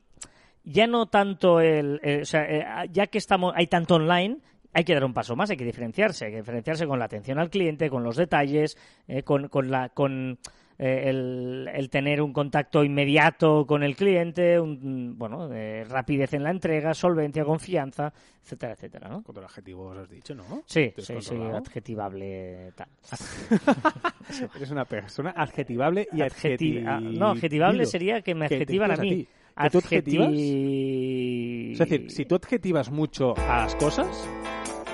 [0.63, 4.37] ya no tanto el, eh, o sea, eh, ya que estamos hay tanto online
[4.73, 7.39] hay que dar un paso más, hay que diferenciarse, hay que diferenciarse con la atención
[7.39, 8.77] al cliente, con los detalles,
[9.07, 10.37] eh, con, con la con
[10.79, 16.43] eh, el, el tener un contacto inmediato con el cliente, un, bueno, de rapidez en
[16.43, 18.13] la entrega, solvencia, confianza,
[18.43, 19.15] etcétera, etcétera, ¿no?
[19.23, 20.63] Con todos los adjetivos has dicho, ¿no?
[20.65, 22.87] Sí, ¿Te has sí, adjetivable tal.
[24.55, 27.19] Eres una persona adjetivable y Adjeti- ah, adjetivo.
[27.19, 29.09] no, adjetivable sería que me adjetivan a adjetivas a mí.
[29.23, 29.27] ti.
[29.61, 30.29] ¿Que tú adjetivas?
[30.29, 34.27] Adjeti- Es decir, si tú adjetivas mucho a las cosas,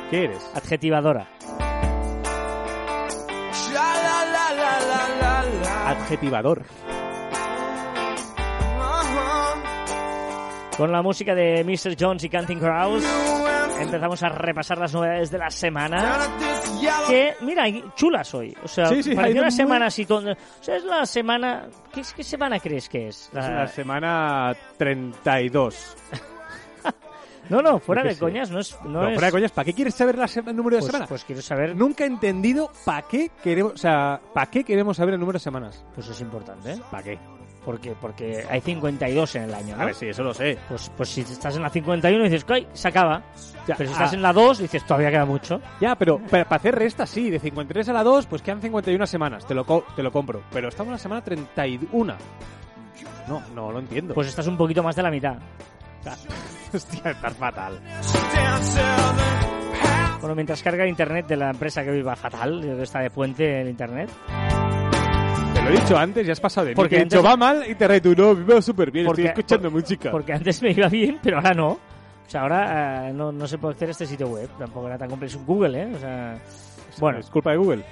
[0.09, 0.51] ¿qué eres?
[0.55, 1.27] Adjetivadora.
[6.01, 6.63] Adjetivador.
[10.77, 11.95] Con la música de Mr.
[11.99, 13.03] Jones y Canting Crows
[13.81, 16.19] empezamos a repasar las novedades de la semana.
[17.07, 17.63] Que, mira,
[17.95, 18.55] chulas hoy.
[18.63, 20.05] O sea, Sí, sí, pareció una muy- semana así.
[20.05, 20.27] Con...
[20.29, 21.67] O sea, es la semana...
[21.93, 23.27] ¿Qué, qué semana crees que es?
[23.27, 25.95] Es La- la semana 32.
[27.49, 28.19] No, no, fuera de sé.
[28.19, 28.77] coñas, no es...
[28.83, 29.13] No No, es...
[29.15, 31.09] fuera de coñas, ¿para qué quieres saber la el número de pues, semanas?
[31.09, 31.75] pues quiero saber...
[31.75, 35.43] Nunca he entendido para qué queremos, o sea, para qué queremos saber el número de
[35.43, 35.83] semanas.
[35.95, 36.81] Pues es importante, ¿eh?
[36.91, 37.19] ¿Para qué?
[37.65, 39.81] Porque, porque hay 52 en el año, ¿no?
[39.81, 40.57] A ver, sí, eso lo sé.
[40.69, 42.65] Pues, pues si estás en la 51 dices, ¡ay!
[42.71, 43.21] Se acaba.
[43.67, 45.59] Ya, Pero si estás ah, en la 2 dices, todavía queda mucho.
[45.81, 49.45] Ya, pero para hacer resta sí, de 53 a la 2, pues quedan 51 semanas,
[49.45, 50.43] te lo, co- te lo compro.
[50.53, 52.15] Pero estamos en la semana 31.
[53.27, 54.13] No, no lo entiendo.
[54.13, 55.35] Pues estás un poquito más de la mitad.
[56.73, 57.79] hostia, estás fatal.
[60.19, 63.61] Bueno, mientras carga el internet de la empresa que hoy va fatal, está de puente
[63.61, 64.09] el internet.
[65.53, 66.75] Te lo he dicho antes, ya has pasado de mí.
[66.75, 69.23] Porque Te he dicho, antes- va mal y te reto, no, va súper bien, Porque-
[69.23, 70.11] estoy escuchando música.
[70.11, 71.67] Porque antes me iba bien, pero ahora no.
[71.69, 74.49] O sea, ahora eh, no, no se puede a este sitio web.
[74.57, 75.31] Tampoco era tan complejo.
[75.33, 75.91] Es un Google, ¿eh?
[75.95, 76.37] O sea,
[76.99, 77.85] bueno, ¿Es culpa de Google?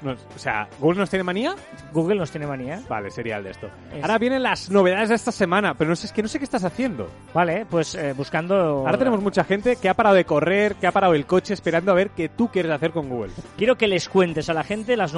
[0.00, 1.56] No, o sea, ¿Google nos tiene manía?
[1.92, 2.80] Google nos tiene manía.
[2.88, 3.66] Vale, sería el de esto.
[3.92, 6.38] Es- Ahora vienen las novedades de esta semana, pero no sé, es que no sé
[6.38, 7.08] qué estás haciendo.
[7.34, 8.54] Vale, pues eh, buscando...
[8.86, 11.90] Ahora tenemos mucha gente que ha parado de correr, que ha parado el coche esperando
[11.90, 13.32] a ver qué tú quieres hacer con Google.
[13.56, 15.12] Quiero que les cuentes a la gente las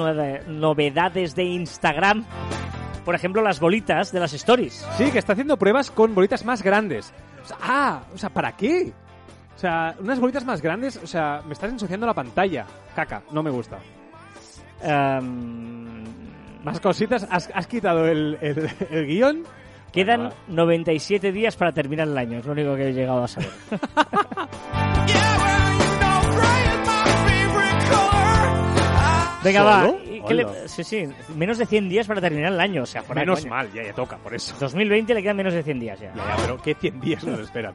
[0.47, 2.25] novedades de Instagram.
[3.05, 4.85] Por ejemplo, las bolitas de las stories.
[4.97, 7.13] Sí, que está haciendo pruebas con bolitas más grandes.
[7.43, 8.93] O sea, ah, o sea, ¿para qué?
[9.55, 12.65] O sea, unas bolitas más grandes, o sea, me estás ensuciando la pantalla.
[12.95, 13.77] Caca, no me gusta.
[14.83, 16.03] Em,
[16.63, 19.43] Más cositas, has, has quitado el, el- el guion.
[19.91, 23.27] Quedan Bueno, 97 días para terminar el año, es lo único que he llegado a
[23.27, 23.49] saber.
[29.43, 29.85] Venga, va.
[29.87, 29.97] ¿Solo?
[30.05, 30.67] Y qué le- Hola.
[30.67, 33.71] sí, sí, menos de 100 días para terminar el año, o sea, fuera Menos mal,
[33.73, 34.55] ya, ya toca, por eso.
[34.59, 36.13] 2020 le quedan menos de 100 días ya.
[36.13, 37.73] Ya, ya, pero ¿qué 100 días nos esperan?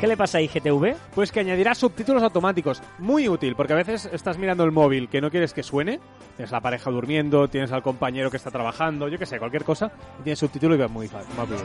[0.00, 0.94] ¿Qué le pasa a IGTV?
[1.14, 2.82] Pues que añadirá subtítulos automáticos.
[2.98, 5.98] Muy útil, porque a veces estás mirando el móvil que no quieres que suene.
[6.36, 9.90] Tienes la pareja durmiendo, tienes al compañero que está trabajando, yo qué sé, cualquier cosa.
[10.20, 11.34] Y tienes subtítulo y va muy fácil.
[11.38, 11.60] muy bien.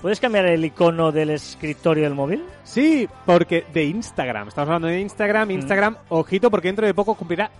[0.00, 2.44] ¿Puedes cambiar el icono del escritorio del móvil?
[2.62, 4.48] Sí, porque de Instagram.
[4.48, 5.50] Estamos hablando de Instagram.
[5.50, 7.50] Instagram, ojito, porque dentro de poco cumplirá.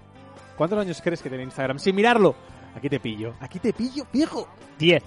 [0.56, 1.78] ¿Cuántos años crees que tiene Instagram?
[1.78, 2.34] Sin mirarlo.
[2.74, 3.34] Aquí te pillo.
[3.40, 4.48] Aquí te pillo, viejo.
[4.78, 5.02] 10.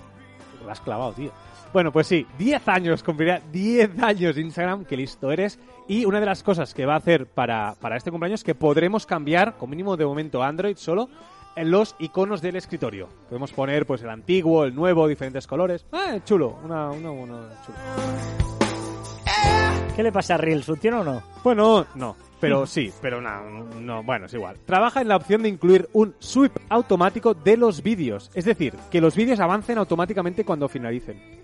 [0.63, 1.31] Lo has clavado, tío.
[1.73, 5.57] Bueno, pues sí, 10 años, cumplirá 10 años de Instagram, que listo eres.
[5.87, 8.55] Y una de las cosas que va a hacer para, para este cumpleaños es que
[8.55, 11.09] podremos cambiar, con mínimo de momento Android solo,
[11.55, 13.07] en los iconos del escritorio.
[13.29, 15.85] Podemos poner pues el antiguo, el nuevo, diferentes colores.
[15.91, 17.77] Ah, chulo, una, una, una chulo.
[19.95, 20.65] ¿Qué le pasa a Reels?
[20.65, 21.21] ¿Funciona o no?
[21.43, 24.57] Bueno, no, pero sí, pero no, no, bueno, es igual.
[24.65, 28.99] Trabaja en la opción de incluir un sweep automático de los vídeos, es decir, que
[28.99, 31.39] los vídeos avancen automáticamente cuando finalicen.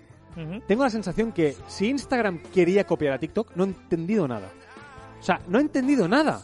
[0.68, 4.48] Tengo la sensación que si Instagram quería copiar a TikTok, no he entendido nada.
[5.18, 6.40] O sea, no he entendido nada.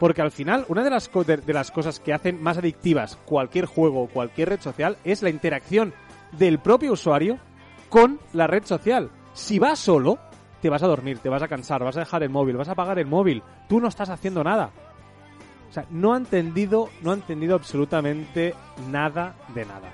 [0.00, 3.16] Porque al final, una de las, co- de, de las cosas que hacen más adictivas
[3.26, 5.92] cualquier juego o cualquier red social es la interacción
[6.32, 7.38] del propio usuario
[7.90, 9.10] con la red social.
[9.34, 10.18] Si vas solo,
[10.64, 12.72] te vas a dormir, te vas a cansar, vas a dejar el móvil, vas a
[12.72, 13.42] apagar el móvil.
[13.68, 14.70] Tú no estás haciendo nada.
[15.68, 18.54] O sea, no ha entendido, no ha entendido absolutamente
[18.90, 19.90] nada de nada.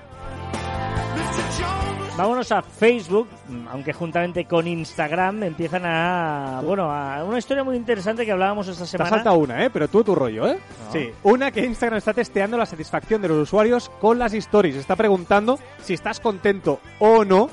[2.15, 3.27] Vámonos a Facebook,
[3.69, 6.61] aunque juntamente con Instagram empiezan a...
[6.63, 9.09] Bueno, a una historia muy interesante que hablábamos esta Te semana.
[9.09, 9.69] saltado una, ¿eh?
[9.69, 10.57] Pero tú tu rollo, ¿eh?
[10.85, 10.91] No.
[10.93, 11.09] Sí.
[11.23, 14.77] Una que Instagram está testeando la satisfacción de los usuarios con las stories.
[14.77, 17.49] Está preguntando si estás contento o no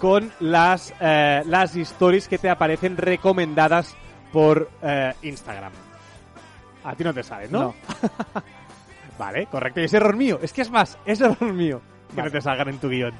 [0.00, 3.94] con las, eh, las stories que te aparecen recomendadas
[4.32, 5.72] por eh, Instagram.
[6.82, 7.60] A ti no te sale, ¿no?
[7.60, 7.74] No.
[9.18, 9.80] vale, correcto.
[9.80, 10.40] Y es error mío.
[10.42, 11.80] Es que es más, es error mío.
[12.08, 12.30] Que Vale.
[12.30, 13.14] no te salgan en tu guion.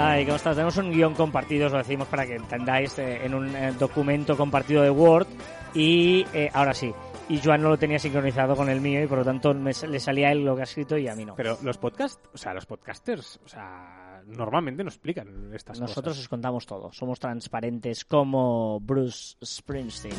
[0.00, 0.54] Ay, ¿cómo estás?
[0.54, 4.36] Tenemos un guion compartido, os lo decimos para que entendáis, eh, en un eh, documento
[4.36, 5.26] compartido de Word.
[5.74, 6.94] Y eh, ahora sí,
[7.28, 10.00] y Joan no lo tenía sincronizado con el mío y por lo tanto me le
[10.00, 11.34] salía a él lo que ha escrito y a mí no.
[11.34, 16.24] Pero los podcasts, o sea, los podcasters, o sea, normalmente no explican estas Nosotros cosas.
[16.24, 20.14] os contamos todo, somos transparentes como Bruce Springsteen.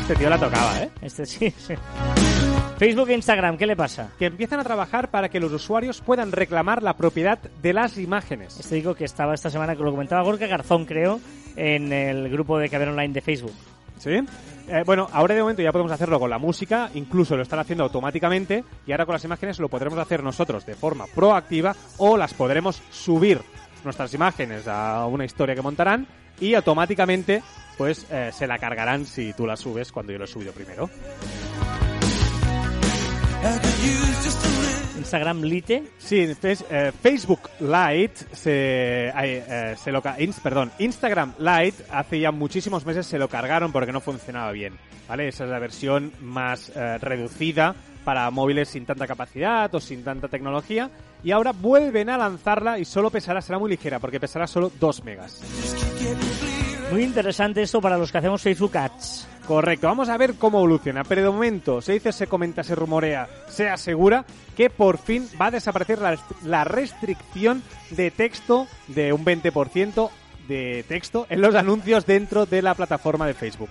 [0.00, 0.90] Este tío la tocaba, ¿eh?
[1.02, 1.74] Este sí, sí.
[2.78, 4.12] Facebook e Instagram, ¿qué le pasa?
[4.18, 8.58] que empiezan a trabajar para que los usuarios puedan reclamar la propiedad de las imágenes.
[8.58, 11.20] Este digo que estaba esta semana, que lo comentaba Gorka Garzón, creo,
[11.56, 13.52] en el grupo de Caber Online de Facebook.
[13.98, 14.10] ¿Sí?
[14.68, 17.84] Eh, bueno, ahora de momento ya podemos hacerlo con la música, incluso lo están haciendo
[17.84, 22.34] automáticamente y ahora con las imágenes lo podremos hacer nosotros de forma proactiva o las
[22.34, 23.40] podremos subir
[23.84, 26.06] nuestras imágenes a una historia que montarán
[26.40, 27.42] y automáticamente
[27.78, 30.90] pues eh, se la cargarán si tú la subes cuando yo lo he subido primero.
[34.98, 36.26] Instagram Lite, Sí,
[36.70, 43.06] eh, Facebook Lite se, eh, se lo ins- perdón, Instagram Lite hace ya muchísimos meses
[43.06, 44.74] se lo cargaron porque no funcionaba bien,
[45.08, 45.28] ¿vale?
[45.28, 50.28] Esa es la versión más eh, reducida para móviles sin tanta capacidad o sin tanta
[50.28, 50.90] tecnología
[51.22, 55.04] y ahora vuelven a lanzarla y solo pesará, será muy ligera porque pesará solo 2
[55.04, 55.40] megas.
[56.90, 59.26] Muy interesante esto para los que hacemos Facebook Ads.
[59.46, 61.04] Correcto, vamos a ver cómo evoluciona.
[61.04, 64.24] Pero de momento se dice, se comenta, se rumorea, se asegura
[64.56, 70.10] que por fin va a desaparecer la, la restricción de texto de un 20%
[70.48, 73.70] de texto en los anuncios dentro de la plataforma de Facebook.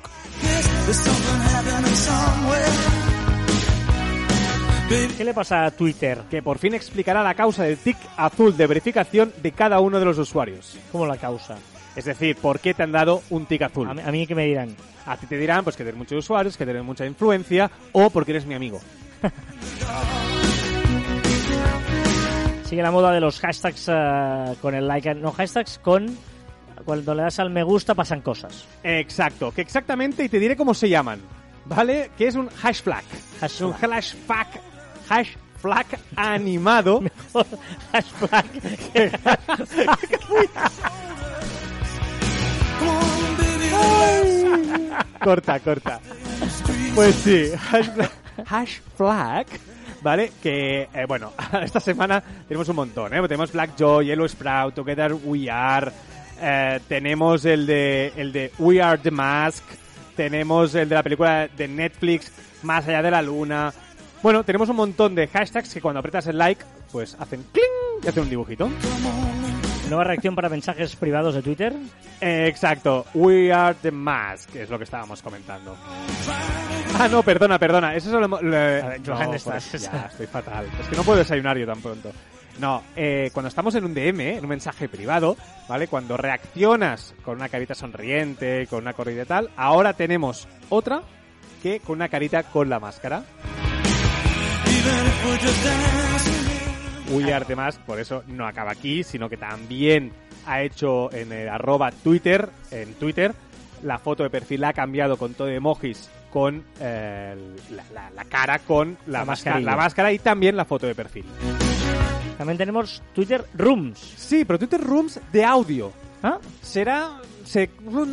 [5.18, 6.22] ¿Qué le pasa a Twitter?
[6.30, 10.06] Que por fin explicará la causa del tic azul de verificación de cada uno de
[10.06, 10.78] los usuarios.
[10.92, 11.58] ¿Cómo la causa?
[11.98, 13.90] Es decir, por qué te han dado un tic azul.
[13.90, 14.76] A mí, a mí que me dirán.
[15.08, 18.30] A ti te dirán pues que tienes muchos usuarios, que tienes mucha influencia o porque
[18.32, 18.80] eres mi amigo.
[22.66, 26.16] Sigue la moda de los hashtags eh, con el like, no hashtags con
[26.86, 28.68] cuando le das al me gusta pasan cosas.
[28.84, 31.20] Exacto, que exactamente, y te diré cómo se llaman,
[31.66, 32.12] ¿vale?
[32.16, 33.04] Que es un hash flag.
[33.42, 33.94] Hash un flag.
[33.94, 34.48] hash flag,
[35.10, 37.02] hash flag animado.
[37.92, 38.46] Hashtag.
[45.28, 46.00] corta, corta.
[46.96, 48.12] Pues sí, hash flag,
[48.48, 49.46] hash flag,
[50.02, 50.32] ¿vale?
[50.42, 53.22] Que, eh, bueno, esta semana tenemos un montón, ¿eh?
[53.24, 55.92] Tenemos Blackjoy, Yellow Sprout, Together We Are,
[56.42, 59.66] eh, tenemos el de, el de We Are the Mask,
[60.16, 62.32] tenemos el de la película de Netflix,
[62.64, 63.74] Más allá de la luna.
[64.24, 68.08] Bueno, tenemos un montón de hashtags que cuando apretas el like, pues hacen cling y
[68.08, 68.70] hacen un dibujito.
[69.90, 71.74] Nueva reacción para mensajes privados de Twitter.
[72.20, 75.78] Eh, exacto, We Are the Mask, es lo que estábamos comentando.
[77.00, 77.96] Ah, no, perdona, perdona.
[77.96, 80.68] Eso solo hemos- le- A ver, No, estás- pues ya, estoy fatal.
[80.82, 82.12] Es que no puedo desayunar yo tan pronto.
[82.60, 85.38] No, eh, cuando estamos en un DM, en un mensaje privado,
[85.70, 85.88] ¿vale?
[85.88, 91.02] Cuando reaccionas con una carita sonriente, con una corrida y tal, ahora tenemos otra
[91.64, 93.24] que con una carita con la máscara.
[97.08, 100.12] The Mask, por eso no acaba aquí, sino que también
[100.46, 103.34] ha hecho en el arroba Twitter, en Twitter,
[103.84, 107.36] la foto de perfil la ha cambiado con todo de emojis con eh,
[107.72, 110.94] la, la- la cara con la, La máscara, la máscara y también la foto de
[110.96, 111.26] perfil.
[112.38, 113.98] También tenemos Twitter Rooms.
[114.18, 115.92] Sí, pero Twitter Rooms de audio.
[116.22, 116.38] ¿Ah?
[116.62, 117.20] Será...
[117.46, 117.70] se-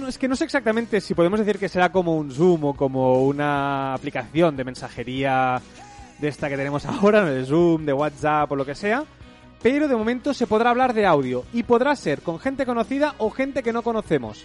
[0.09, 3.24] es que no sé exactamente si podemos decir que será como un Zoom o como
[3.24, 5.61] una aplicación de mensajería
[6.18, 9.05] de esta que tenemos ahora, de Zoom, de WhatsApp o lo que sea.
[9.62, 13.31] Pero de momento se podrá hablar de audio y podrá ser con gente conocida o
[13.31, 14.44] gente que no conocemos.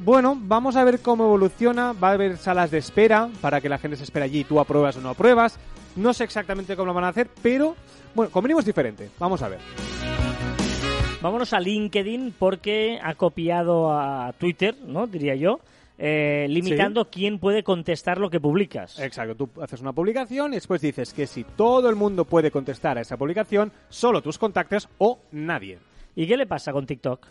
[0.00, 1.92] Bueno, vamos a ver cómo evoluciona.
[1.92, 4.96] Va a haber salas de espera para que la gente se espere allí tú apruebas
[4.96, 5.58] o no apruebas.
[5.94, 7.76] No sé exactamente cómo lo van a hacer, pero
[8.14, 9.10] bueno, es diferente.
[9.18, 9.60] Vamos a ver.
[11.20, 15.06] Vámonos a LinkedIn porque ha copiado a Twitter, ¿no?
[15.06, 15.60] Diría yo,
[16.02, 18.98] eh, limitando quién puede contestar lo que publicas.
[18.98, 22.96] Exacto, tú haces una publicación y después dices que si todo el mundo puede contestar
[22.96, 25.78] a esa publicación, solo tus contactos o nadie.
[26.16, 27.26] ¿Y qué le pasa con TikTok?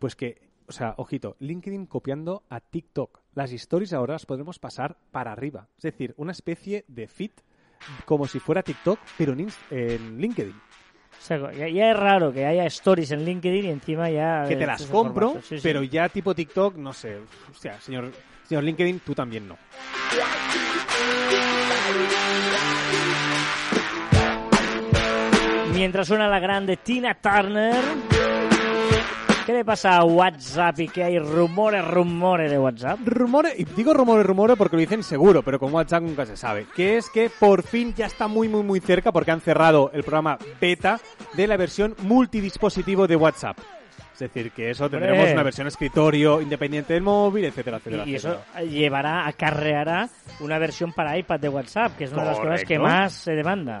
[0.00, 3.20] Pues que, o sea, ojito, LinkedIn copiando a TikTok.
[3.34, 5.68] Las stories ahora las podremos pasar para arriba.
[5.76, 7.30] Es decir, una especie de feed
[8.04, 9.36] como si fuera TikTok, pero
[9.70, 10.60] en, LinkedIn.
[11.18, 14.44] O sea, ya, ya es raro que haya stories en LinkedIn y encima ya...
[14.48, 15.46] Que te las compro, formato.
[15.46, 15.60] Sí, sí.
[15.62, 17.18] pero ya tipo TikTok, no sé.
[17.80, 18.12] Señor,
[18.44, 19.58] señor LinkedIn, tú también no.
[25.74, 28.17] Mientras suena la grande Tina Turner...
[29.48, 32.98] ¿Qué le pasa a WhatsApp y que hay rumores, rumores de WhatsApp?
[33.02, 36.66] Rumores, y digo rumores, rumores porque lo dicen seguro, pero con WhatsApp nunca se sabe.
[36.76, 40.02] Que es que por fin ya está muy, muy, muy cerca porque han cerrado el
[40.02, 41.00] programa beta
[41.32, 43.56] de la versión multidispositivo de WhatsApp.
[44.12, 45.32] Es decir, que eso tendremos Hombre.
[45.32, 48.02] una versión escritorio independiente del móvil, etcétera, etcétera.
[48.04, 48.64] Y, y eso etcétera.
[48.64, 52.78] llevará, acarreará una versión para iPad de WhatsApp, que es una de las cosas que
[52.78, 53.80] más se demanda.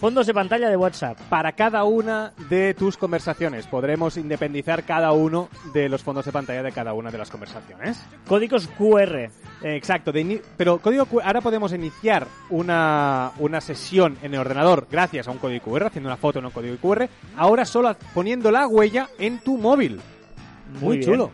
[0.00, 1.18] Fondos de pantalla de WhatsApp.
[1.28, 6.62] Para cada una de tus conversaciones podremos independizar cada uno de los fondos de pantalla
[6.62, 8.02] de cada una de las conversaciones.
[8.26, 9.14] Códigos QR.
[9.18, 9.30] Eh,
[9.62, 15.28] Exacto, de pero código Q- ahora podemos iniciar una, una sesión en el ordenador gracias
[15.28, 18.66] a un código QR, haciendo una foto en un código QR, ahora solo poniendo la
[18.66, 20.00] huella en tu móvil.
[20.80, 21.30] Muy, chulo.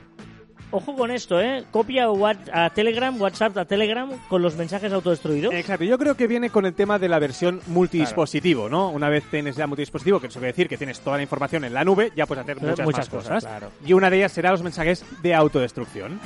[0.73, 1.65] Ojo con esto, ¿eh?
[1.71, 2.07] Copia
[2.53, 5.55] a Telegram, WhatsApp a Telegram con los mensajes autodestruidos.
[5.55, 8.91] Exacto, yo creo que viene con el tema de la versión multidispositivo, ¿no?
[8.91, 11.73] Una vez tienes ya multidispositivo, que eso quiere decir que tienes toda la información en
[11.73, 13.45] la nube, ya puedes hacer Hacer muchas, muchas más cosas, cosas.
[13.45, 13.73] claro.
[13.87, 16.21] Y una de ellas será los mensajes de autodestrucción.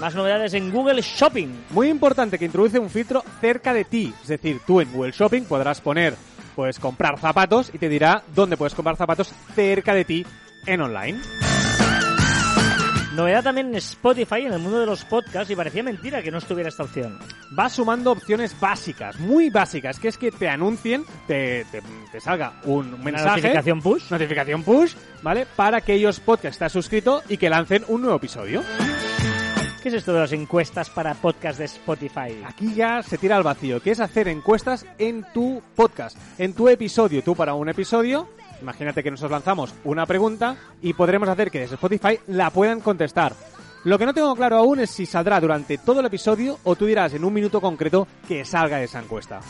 [0.00, 1.48] Más novedades en Google Shopping.
[1.70, 4.12] Muy importante que introduce un filtro cerca de ti.
[4.22, 6.14] Es decir, tú en Google Shopping podrás poner,
[6.56, 10.26] pues comprar zapatos y te dirá dónde puedes comprar zapatos cerca de ti
[10.66, 11.20] en online.
[13.14, 16.38] Novedad también en Spotify, en el mundo de los podcasts, y parecía mentira que no
[16.38, 17.18] estuviera esta opción.
[17.56, 22.54] Va sumando opciones básicas, muy básicas, que es que te anuncien, te, te- te salga
[22.64, 24.10] un Una mensaje, notificación push.
[24.10, 25.46] notificación push, ¿vale?
[25.54, 28.62] Para aquellos podcasts que estás suscrito y que lancen un nuevo episodio.
[29.82, 32.42] ¿Qué es esto de las encuestas para podcast de Spotify?
[32.46, 36.68] Aquí ya se tira al vacío, que es hacer encuestas en tu podcast, en tu
[36.70, 37.22] episodio.
[37.22, 38.26] Tú para un episodio,
[38.60, 43.34] imagínate que nosotros lanzamos una pregunta y podremos hacer que desde Spotify la puedan contestar.
[43.84, 46.86] Lo que no tengo claro aún es si saldrá durante todo el episodio o tú
[46.86, 49.40] dirás en un minuto concreto que salga esa encuesta.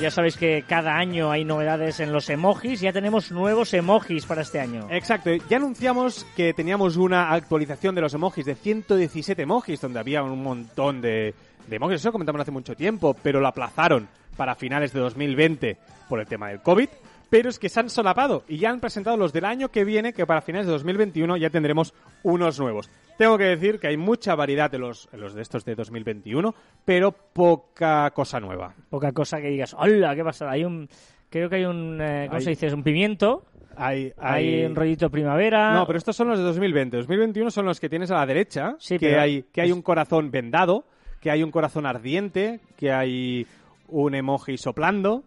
[0.00, 2.80] Ya sabéis que cada año hay novedades en los emojis.
[2.80, 4.86] Ya tenemos nuevos emojis para este año.
[4.90, 10.22] Exacto, ya anunciamos que teníamos una actualización de los emojis de 117 emojis, donde había
[10.22, 11.34] un montón de,
[11.68, 11.96] de emojis.
[11.96, 15.76] Eso lo comentamos hace mucho tiempo, pero lo aplazaron para finales de 2020
[16.08, 16.88] por el tema del COVID.
[17.30, 20.12] Pero es que se han solapado y ya han presentado los del año que viene,
[20.12, 22.88] que para finales de 2021 ya tendremos unos nuevos.
[23.18, 26.54] Tengo que decir que hay mucha variedad de los, en los de estos de 2021,
[26.84, 28.74] pero poca cosa nueva.
[28.90, 30.50] Poca cosa que digas, hola, ¿qué pasa?
[30.50, 30.88] Hay un...
[31.30, 31.98] Creo que hay un...
[32.00, 32.66] eh, ¿Cómo Hay- se dice?
[32.68, 33.44] Es un pimiento.
[33.76, 35.74] Hay, Hay un rollito primavera.
[35.74, 36.96] No, pero estos son los de 2020.
[36.98, 39.82] 2021 son los que tienes a la derecha, Sí, que, pero hay, que hay un
[39.82, 40.84] corazón vendado,
[41.24, 43.46] que hay un corazón ardiente, que hay
[43.88, 45.22] un emoji soplando.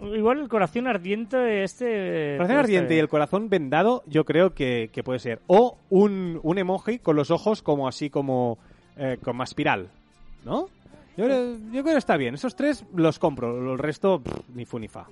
[0.00, 2.34] Igual el corazón ardiente este...
[2.34, 5.40] El corazón puede ardiente y el corazón vendado yo creo que, que puede ser.
[5.48, 8.56] O un, un emoji con los ojos como así como
[8.96, 9.88] eh, como espiral,
[10.44, 10.68] ¿no?
[11.16, 12.34] Yo, creo- yo creo que está bien.
[12.34, 13.72] Esos tres los compro.
[13.72, 15.06] El resto, pff, ni fu ni fa.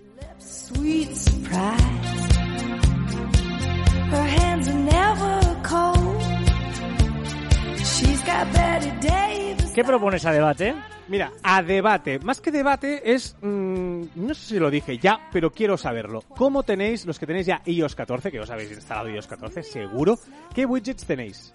[9.74, 10.74] ¿Qué propones a debate?
[11.08, 12.18] Mira, a debate.
[12.18, 13.36] Más que debate es...
[13.40, 16.22] mm, no sé si lo dije ya, pero quiero saberlo.
[16.36, 20.18] ¿Cómo tenéis, los que tenéis ya iOS 14, que os habéis instalado iOS 14, seguro,
[20.54, 21.52] qué widgets tenéis?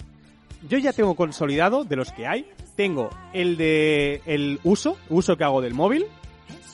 [0.68, 5.44] Yo ya tengo consolidado, de los que hay, tengo el de el uso, uso que
[5.44, 6.06] hago del móvil,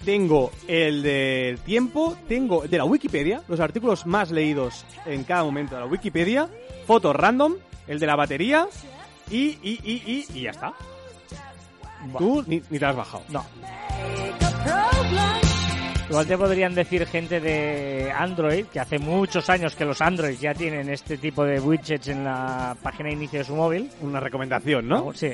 [0.06, 5.76] tengo el del tiempo, tengo de la Wikipedia, los artículos más leídos en cada momento
[5.76, 6.48] de la Wikipedia,
[6.86, 7.56] fotos random,
[7.88, 8.68] el de la batería
[9.30, 10.74] y, y, y, y, y ya está.
[12.18, 13.24] Tú ni, ni te has bajado.
[13.30, 13.46] No.
[16.10, 20.54] Igual te podrían decir gente de Android, que hace muchos años que los Android ya
[20.54, 23.90] tienen este tipo de widgets en la página de inicio de su móvil.
[24.02, 25.14] Una recomendación, ¿no?
[25.14, 25.32] Sí.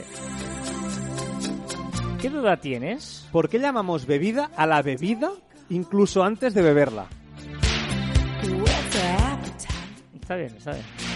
[2.22, 3.28] ¿Qué duda tienes?
[3.32, 5.32] ¿Por qué llamamos bebida a la bebida
[5.70, 7.08] incluso antes de beberla?
[10.22, 11.07] Está bien, está bien.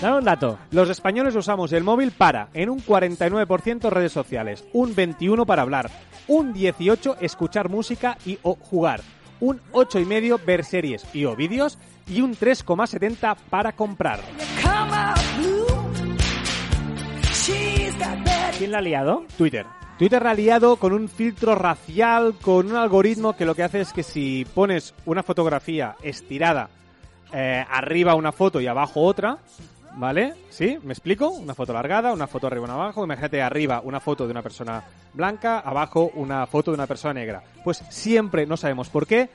[0.00, 0.58] Dame un dato.
[0.72, 5.90] Los españoles usamos el móvil para, en un 49% redes sociales, un 21% para hablar,
[6.26, 9.00] un 18% escuchar música y o jugar,
[9.38, 14.20] un 8,5% ver series y o vídeos y un 3,70% para comprar.
[18.58, 19.24] ¿Quién la ha liado?
[19.36, 19.66] Twitter.
[19.98, 23.92] Twitter ha liado con un filtro racial, con un algoritmo que lo que hace es
[23.92, 26.70] que si pones una fotografía estirada,
[27.32, 29.38] eh, arriba una foto y abajo otra,
[29.94, 30.34] ¿vale?
[30.50, 30.78] ¿Sí?
[30.82, 31.28] ¿Me explico?
[31.28, 33.04] Una foto alargada, una foto arriba una abajo.
[33.04, 37.42] Imagínate arriba una foto de una persona blanca, abajo una foto de una persona negra.
[37.64, 39.28] Pues siempre, no sabemos por qué,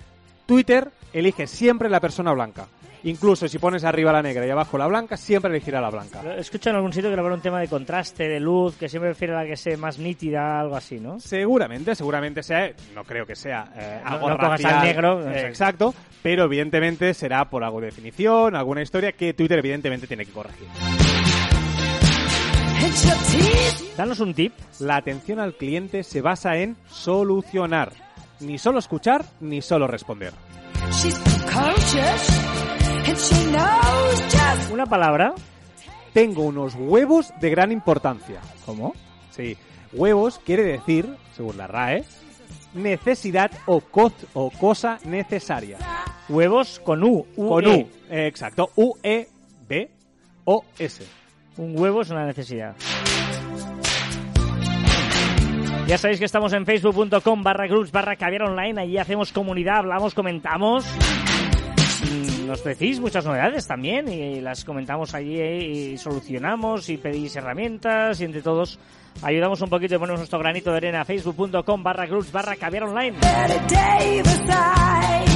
[0.45, 2.67] Twitter elige siempre la persona blanca.
[3.05, 6.21] Incluso si pones arriba la negra y abajo la blanca, siempre elegirá la blanca.
[6.37, 9.09] He escuchado en algún sitio que habrá un tema de contraste, de luz, que siempre
[9.11, 11.19] prefiere la que sea más nítida, algo así, ¿no?
[11.19, 15.19] Seguramente, seguramente sea, no creo que sea eh, No- algo no pongas racial, al negro,
[15.19, 15.47] eh, exacto.
[15.49, 20.31] exacto, pero evidentemente será por algo de definición, alguna historia que Twitter evidentemente tiene que
[20.31, 20.67] corregir.
[23.97, 24.53] Danos un tip.
[24.79, 27.91] La atención al cliente se basa en solucionar,
[28.45, 30.33] ni solo escuchar ni solo responder.
[30.91, 32.29] She's precocious.
[33.07, 35.33] And she knows just Una palabra.
[36.13, 38.39] Tengo unos huevos de gran importancia.
[38.65, 38.93] ¿Cómo?
[39.31, 39.57] Sí,
[39.93, 42.03] huevos quiere decir, según la RAE,
[42.75, 45.77] necesidad o, co- o cosa necesaria.
[46.29, 47.25] Huevos con U.
[47.35, 47.75] Con UE.
[47.77, 48.69] U, eh, exacto,
[49.67, 51.03] U-E-B-O-S.
[51.57, 52.75] Un huevo es una necesidad.
[55.93, 58.81] Ya sabéis que estamos en facebook.com barra groups barra caviar online.
[58.81, 60.87] Allí hacemos comunidad, hablamos, comentamos.
[60.87, 67.35] Mm, Nos decís muchas novedades también y las comentamos allí eh, y solucionamos y pedís
[67.35, 68.79] herramientas y entre todos
[69.21, 73.15] ayudamos un poquito y ponemos nuestro granito de arena facebook.com barra groups barra caviar online.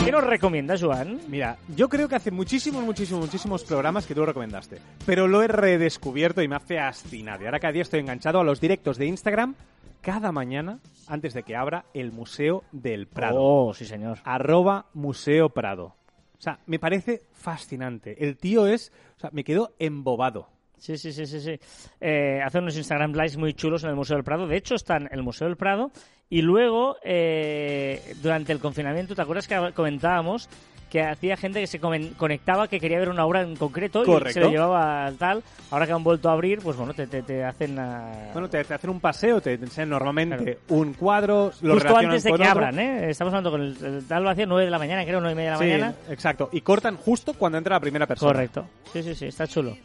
[0.04, 1.20] ¿Qué nos recomiendas, Joan?
[1.28, 5.44] Mira, yo creo que hace muchísimos, muchísimos, muchísimos programas que tú lo recomendaste, pero lo
[5.44, 7.44] he redescubierto y me ha fascinado.
[7.44, 9.54] Y ahora cada día estoy enganchado a los directos de Instagram
[10.02, 13.42] cada mañana antes de que abra el Museo del Prado.
[13.42, 14.20] Oh, sí, señor.
[14.24, 15.96] arroba Museo Prado.
[16.38, 18.24] O sea, me parece fascinante.
[18.24, 20.50] El tío es, o sea, me quedo embobado.
[20.78, 21.60] Sí, sí, sí, sí, sí.
[22.00, 24.48] Eh, hace unos Instagram Lives muy chulos en el Museo del Prado.
[24.48, 25.92] De hecho, está en el Museo del Prado.
[26.30, 30.50] Y luego, eh, durante el confinamiento, ¿te acuerdas que comentábamos
[30.90, 34.40] que hacía gente que se conectaba, que quería ver una obra en concreto y se
[34.40, 35.44] lo llevaba al tal?
[35.72, 37.78] Ahora que han vuelto a abrir, pues bueno, te, te, te hacen...
[37.78, 40.60] ah, Bueno, te, te hacen un paseo, te enseñan normalmente Claro.
[40.70, 42.46] un cuadro, lo Justo antes de que otro.
[42.50, 43.10] abran, ¿eh?
[43.10, 45.52] Estamos hablando con el, el tal vacío 9 de la mañana, creo, 9 y media
[45.52, 45.94] de la Sí, mañana.
[46.10, 46.50] exacto.
[46.54, 48.32] Y cortan justo cuando entra la primera persona.
[48.32, 48.66] Correcto.
[48.94, 49.76] Sí, sí, sí, está chulo.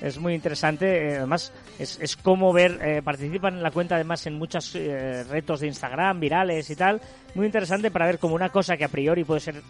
[0.00, 1.10] Es muy interesante.
[1.12, 5.22] eh, además, es, es como ver, eh, participan en la cuenta además en muchos eh,
[5.30, 7.00] retos de Instagram, virales y tal.
[7.36, 9.62] Muy interesante para ver como una cosa que a priori puede ser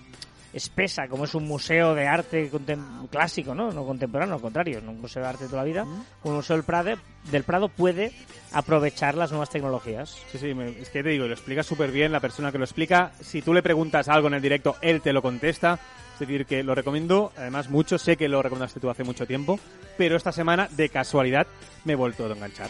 [0.53, 3.73] espesa, como es un museo de arte contem- clásico, ¿no?
[3.73, 5.85] No contemporáneo, al contrario, no un museo de arte de toda la vida.
[5.85, 6.95] Un museo del Prado,
[7.31, 8.13] del Prado puede
[8.53, 10.17] aprovechar las nuevas tecnologías.
[10.31, 12.65] Sí, sí, me- es que te digo, lo explica súper bien la persona que lo
[12.65, 13.13] explica.
[13.21, 15.79] Si tú le preguntas algo en el directo, él te lo contesta.
[16.15, 19.59] Es decir, que lo recomiendo, además mucho, sé que lo recomendaste tú hace mucho tiempo,
[19.97, 21.47] pero esta semana, de casualidad,
[21.85, 22.69] me he vuelto a enganchar.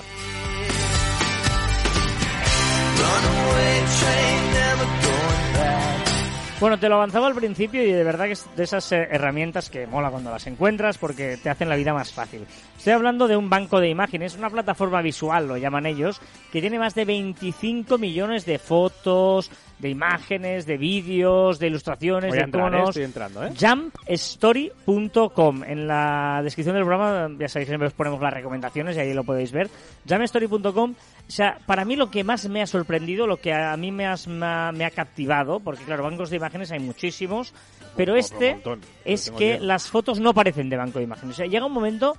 [6.62, 9.68] Bueno, te lo avanzaba al principio y de verdad que es de esas eh, herramientas
[9.68, 12.46] que mola cuando las encuentras porque te hacen la vida más fácil.
[12.78, 16.20] Estoy hablando de un banco de imágenes, una plataforma visual, lo llaman ellos,
[16.52, 19.50] que tiene más de 25 millones de fotos,
[19.82, 22.70] de imágenes, de vídeos, de ilustraciones, Voy a de entrar, ¿eh?
[22.70, 22.88] tonos.
[22.90, 23.50] Estoy entrando, ¿eh?
[23.58, 25.64] Jumpstory.com.
[25.64, 29.24] En la descripción del programa, ya sabéis, siempre os ponemos las recomendaciones y ahí lo
[29.24, 29.68] podéis ver.
[30.08, 30.92] Jumpstory.com.
[30.92, 34.06] O sea, para mí lo que más me ha sorprendido, lo que a mí me,
[34.06, 37.52] has- me ha, me ha captivado, porque claro, bancos de imágenes hay muchísimos,
[37.96, 38.80] pero Un este montón.
[39.04, 41.34] es que las fotos no parecen de banco de imágenes.
[41.34, 42.16] O sea, llega un momento,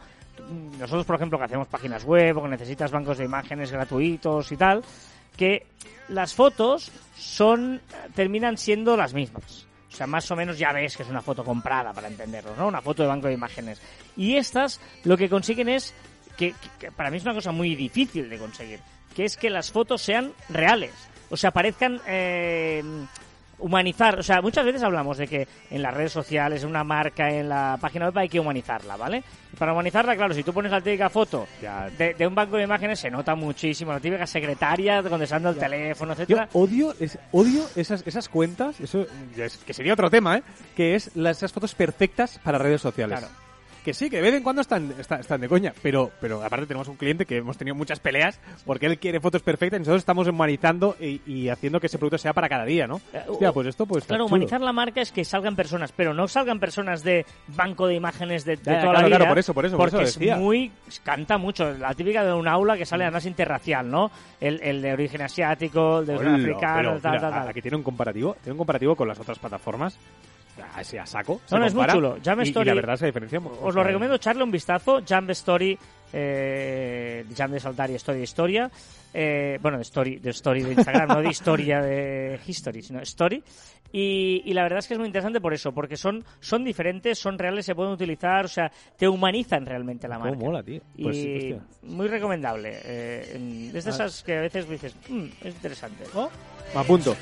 [0.80, 4.58] nosotros por ejemplo que hacemos páginas web o que necesitas bancos de imágenes gratuitos y
[4.58, 4.84] tal,
[5.38, 5.66] que
[6.10, 7.82] las fotos son
[8.16, 9.68] terminan siendo las mismas.
[9.92, 12.68] O sea, más o menos ya ves que es una foto comprada, para entenderlo, ¿no?
[12.68, 13.80] Una foto de banco de imágenes.
[14.18, 15.94] Y estas lo que consiguen es,
[16.36, 16.56] que,
[16.96, 18.80] para mí es una cosa muy difícil de conseguir,
[19.16, 20.94] que es que las fotos sean reales.
[21.30, 22.02] O sea, parezcan...
[22.08, 22.84] eh,
[23.64, 27.30] humanizar, o sea, muchas veces hablamos de que en las redes sociales, en una marca,
[27.30, 29.24] en la página web hay que humanizarla, ¿vale?
[29.52, 31.48] Y para humanizarla, claro, si tú pones la típica foto
[31.98, 36.14] de, de un banco de imágenes se nota muchísimo, la típica secretaria contestando el teléfono,
[36.14, 36.50] Yo etcétera.
[36.54, 39.06] odio, es- odio esas, esas cuentas, eso
[39.38, 40.44] es- que sería otro tema, ¿eh?
[40.76, 43.18] Que es las, esas fotos perfectas para redes sociales.
[43.20, 43.34] Claro.
[43.84, 46.66] Que sí, que de vez en cuando están, están, están de coña, pero, pero aparte
[46.66, 50.00] tenemos un cliente que hemos tenido muchas peleas porque él quiere fotos perfectas y nosotros
[50.02, 53.02] estamos humanizando y, y haciendo que ese producto sea para cada día, ¿no?
[53.12, 56.30] Eh, Hostia, pues esto pues Claro, humanizar la marca es que salgan personas, pero no
[56.30, 59.16] salgan personas de banco de imágenes de, de Ya, toda claro, la vida.
[59.18, 60.36] claro, por eso, por eso, por porque eso decía.
[60.36, 60.72] es muy.
[61.04, 61.72] canta mucho.
[61.74, 64.12] La típica de un aula que sale además interracial, ¿no?
[64.40, 67.48] El, el de origen asiático, el de origen africano, tal, tal, tal.
[67.50, 69.98] Aquí tiene un comparativo, tiene un comparativo con las otras plataformas.
[70.76, 71.42] Así a saco.
[71.46, 72.18] se No, no, es muy chulo.
[72.24, 73.40] Jam y- y, Story- la verdad se diferencia.
[73.40, 75.02] mu- o Os lo sea, recomiendo echarle un vistazo.
[75.08, 75.78] Jump Story,
[76.14, 78.72] eh, Jump de saltar y Story de historia.
[79.14, 83.44] Eh, bueno, de Story, de Story de Instagram, no de historia de History, sino Story.
[83.96, 87.20] Y, y la verdad es que es muy interesante por eso, porque son, son diferentes,
[87.20, 90.36] son reales, se pueden utilizar, o sea, te humanizan realmente la marca.
[90.36, 90.82] mola, tío.
[91.00, 92.72] Pues, y muy recomendable.
[92.84, 96.06] Eh, es de esas que a veces dices, "Mm, es interesante.
[96.16, 96.28] Oh,
[96.74, 97.16] me apunto.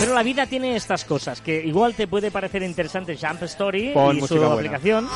[0.00, 4.16] Pero la vida tiene estas cosas, que igual te puede parecer interesante Jump Story Pon
[4.16, 4.54] y su buena.
[4.54, 5.08] aplicación.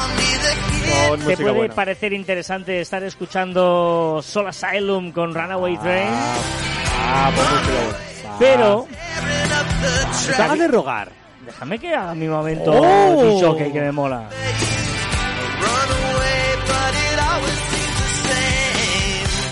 [1.26, 1.74] Te puede buena.
[1.74, 6.08] parecer interesante estar escuchando Soul Asylum con Runaway Train,
[7.06, 8.36] Ah, música buena.
[8.38, 8.86] pero
[10.36, 11.12] Te hagas de rogar.
[11.46, 13.56] déjame que haga mi momento Oh.
[13.56, 14.28] que me mola.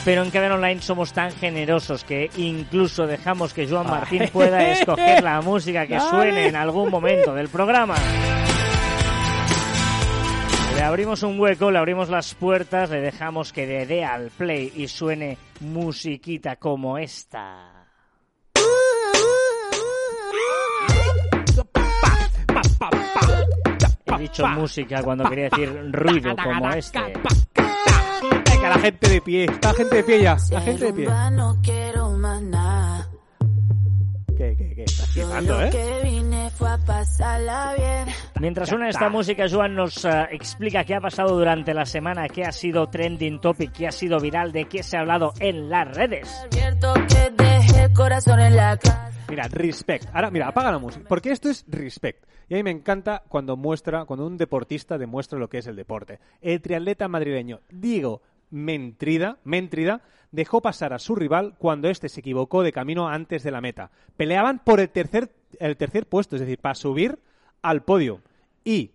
[0.05, 5.23] Pero en Caber Online somos tan generosos que incluso dejamos que Joan Martín pueda escoger
[5.23, 7.95] la música que suene en algún momento del programa.
[10.75, 14.73] Le abrimos un hueco, le abrimos las puertas, le dejamos que le dé al play
[14.75, 17.87] y suene musiquita como esta.
[24.07, 26.99] He dicho música cuando quería decir ruido como este.
[28.73, 29.45] La gente de pie.
[29.45, 30.37] Está la gente de pie ya.
[30.51, 31.09] La gente de pie.
[31.33, 33.07] No quiero más nada.
[34.35, 34.85] ¿Qué, qué, qué?
[34.85, 35.69] Estás flipando, ¿eh?
[35.71, 38.15] que vine fue a pasarla bien.
[38.41, 42.45] Mientras suena esta música, Joan nos eh, explica qué ha pasado durante la semana, qué
[42.45, 45.95] ha sido trending topic, qué ha sido viral, de qué se ha hablado en las
[45.95, 46.35] redes.
[46.51, 49.11] Advierto que dejé el corazón en la casa.
[49.29, 50.09] Mira, respect.
[50.15, 51.05] Ahora, mira, apaga la música.
[51.07, 52.25] Porque esto es respect.
[52.49, 55.77] Y a mí me encanta cuando muestra, cuando un deportista demuestra lo que es el
[55.77, 56.21] deporte.
[56.41, 58.21] El triatleta madrileño Diego
[58.53, 63.51] Mentrida, Mentrida dejó pasar a su rival cuando éste se equivocó de camino antes de
[63.51, 63.91] la meta.
[64.17, 67.19] Peleaban por el tercer, el tercer puesto, es decir, para subir
[67.63, 68.21] al podio.
[68.65, 68.93] Y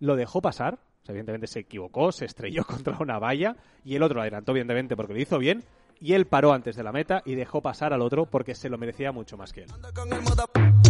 [0.00, 0.78] lo dejó pasar.
[1.08, 5.14] Evidentemente se equivocó, se estrelló contra una valla y el otro lo adelantó, evidentemente, porque
[5.14, 5.64] lo hizo bien.
[6.00, 8.76] Y él paró antes de la meta y dejó pasar al otro porque se lo
[8.76, 9.68] merecía mucho más que él.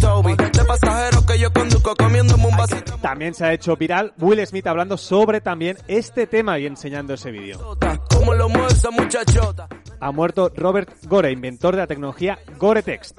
[0.01, 2.97] Con el moda Toby, de pasajero que yo conduzco comiéndome un vasito.
[3.01, 7.31] También se ha hecho viral Will Smith hablando sobre también este tema y enseñando ese
[7.31, 7.77] vídeo.
[8.09, 9.67] Como lo mueve esa muchachota.
[9.99, 13.15] Ha muerto Robert Gore, inventor de la tecnología Gore-Tex.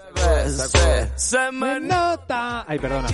[0.46, 2.64] Se, se me nota.
[2.68, 3.08] Ay, perdona.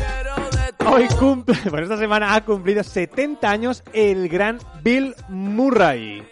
[0.86, 6.22] Hoy cumple, bueno, esta semana ha cumplido 70 años el gran Bill Murray.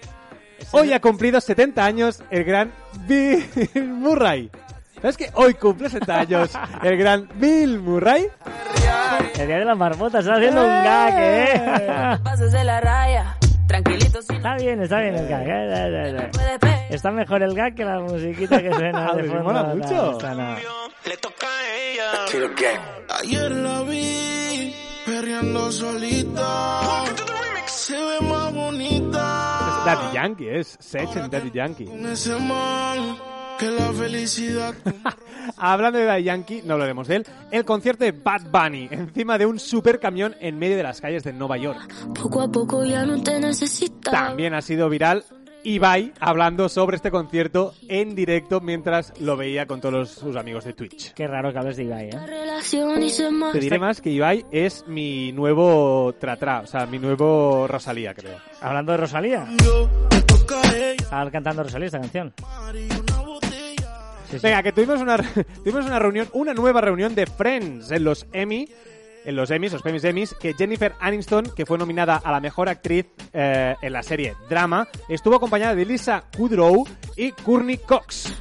[0.73, 2.73] Hoy ha cumplido 70 años el gran
[3.07, 4.51] Bill Murray.
[5.03, 6.51] ¿Sabes que hoy cumple 70 años
[6.83, 8.27] el gran Bill Murray?
[9.39, 12.19] El día de las marmotas, está haciendo un gag, ¿eh?
[12.23, 13.37] Pases de la raya.
[13.67, 15.43] Tranquilito Está bien, está bien el gag.
[15.49, 16.87] eh, eh, eh, eh.
[16.91, 19.43] Está mejor el gag que la musiquita que suena Ah, de fondo.
[19.45, 20.13] mola mucho.
[20.13, 20.57] esta no.
[21.05, 23.19] Le toca a ella.
[23.21, 24.75] Ayer la vi
[25.07, 27.05] perreando solita.
[27.67, 29.83] Se ve más bonita.
[29.87, 31.87] Daddy Yankee, es Sech en Daddy Yankee.
[33.59, 34.75] Que la felicidad.
[35.57, 39.47] Hablando de Daddy Yankee, no hablaremos de él, el concierto de Bad Bunny encima de
[39.47, 41.81] un supercamión en medio de las calles de Nueva York.
[42.15, 44.11] Poco a poco ya no te necesito.
[44.11, 45.25] También ha sido viral
[45.65, 50.65] Ibai hablando sobre este concierto en directo mientras lo veía con todos los- sus amigos
[50.65, 51.13] de Twitch.
[51.13, 52.19] Qué raro que hables de Ibai, ¿eh?
[53.53, 58.39] Te diré más que Ibai es mi nuevo Tratra, o sea, mi nuevo Rosalía, creo.
[58.61, 59.47] Hablando de Rosalía.
[60.99, 62.33] Estaba cantando Rosalía esta canción.
[64.41, 65.17] Venga, que tuvimos una,
[65.65, 68.69] tuvimos una reunión, una nueva reunión de Friends en los Emmy,
[69.25, 72.69] en los Emmys, los premios Emmys, que Jennifer Aniston, que fue nominada a la mejor
[72.69, 78.35] actriz eh, en la serie Drama, estuvo acompañada de Lisa Kudrow y Courtney Cox.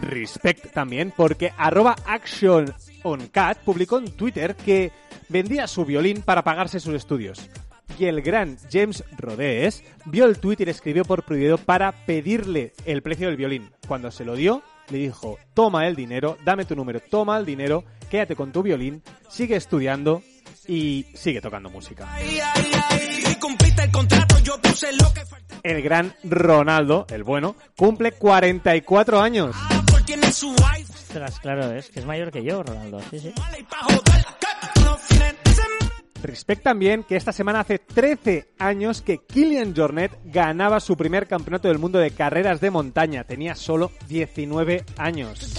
[0.00, 4.92] Respect también, porque arroba Action on Cat publicó en Twitter que
[5.28, 7.48] vendía su violín para pagarse sus estudios.
[7.98, 12.72] Y el gran James Rodés vio el tweet y le escribió por privado para pedirle
[12.84, 13.72] el precio del violín.
[13.88, 17.82] Cuando se lo dio, le dijo, toma el dinero, dame tu número, toma el dinero,
[18.08, 20.22] quédate con tu violín, sigue estudiando
[20.68, 22.08] y sigue tocando música.
[25.64, 29.56] El gran Ronaldo, el bueno, cumple 44 años.
[30.44, 30.92] wife.
[30.92, 33.00] Ostras, claro, es que es mayor que yo, Ronaldo.
[33.10, 33.32] Sí, sí.
[36.22, 41.68] Respect también que esta semana hace 13 años que Kilian Jornet ganaba su primer campeonato
[41.68, 43.24] del mundo de carreras de montaña.
[43.24, 45.54] Tenía solo 19 años.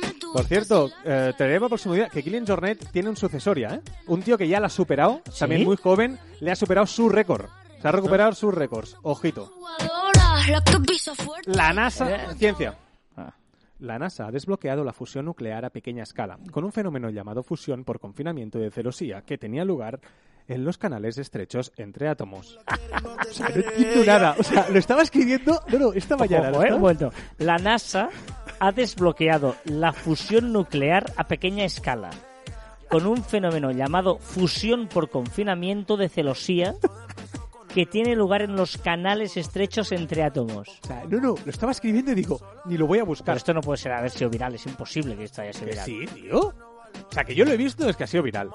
[0.00, 0.32] Me tuvo.
[0.34, 3.80] Por cierto, eh, te diré para próximo día que Kilian Jornet tiene un sucesoria, ¿eh?
[4.06, 7.46] Un tío que ya la ha superado, también muy joven, le ha superado su récord.
[7.80, 8.96] Se ha recuperado sus récords.
[9.02, 9.52] Ojito.
[11.46, 12.34] La NASA...
[12.36, 12.76] Ciencia.
[13.16, 13.34] Ah.
[13.80, 17.84] La NASA ha desbloqueado la fusión nuclear a pequeña escala, con un fenómeno llamado fusión
[17.84, 20.00] por confinamiento de celosía, que tenía lugar
[20.48, 22.58] en los canales estrechos entre átomos.
[23.28, 24.36] o sea, no entiendo nada.
[24.38, 25.60] O sea, lo estaba escribiendo...
[25.68, 26.50] No, no, esta mañana.
[26.50, 27.12] Ojo, lo eh, estaba- un momento.
[27.38, 28.08] La NASA
[28.60, 32.10] ha desbloqueado la fusión nuclear a pequeña escala
[32.88, 36.74] con un fenómeno llamado fusión por confinamiento de celosía
[37.76, 40.66] que tiene lugar en los canales estrechos entre átomos.
[40.82, 43.36] O sea, no, no, lo estaba escribiendo y digo, ni lo voy a Pero buscar.
[43.36, 45.84] esto no puede ser haber sido viral, es imposible que esto haya sido viral.
[45.84, 46.54] sí, tío.
[47.08, 48.50] O sea, que yo lo he visto, es que ha sido viral.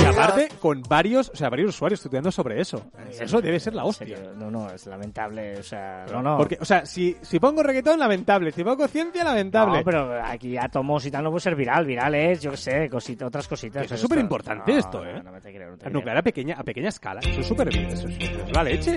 [0.00, 2.90] Y aparte, con varios, o sea, varios usuarios estudiando sobre eso.
[3.18, 4.18] Eso debe ser la hostia.
[4.36, 6.36] No, no, es lamentable, o sea, no, no.
[6.36, 8.52] Porque, o sea, si, si pongo reggaetón, lamentable.
[8.52, 9.78] Si pongo ciencia, lamentable.
[9.78, 11.86] No, pero aquí átomos y tal no puede ser viral.
[11.86, 13.84] Viral es, yo qué sé, cosita, otras cositas.
[13.84, 15.14] Eso es superimportante esto, ¿eh?
[15.14, 15.94] No, no me te creo, no te La creo.
[15.94, 17.20] nuclear a pequeña, a pequeña escala.
[17.20, 17.86] Eso es súper bien.
[17.86, 18.96] Eso es, la leche.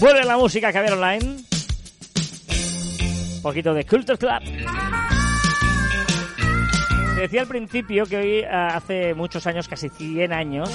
[0.00, 1.36] Vuelve la música había online.
[3.36, 5.15] Un poquito de Culture Club.
[7.16, 10.70] Te decía al principio que hoy, eh, hace muchos años, casi 100 años,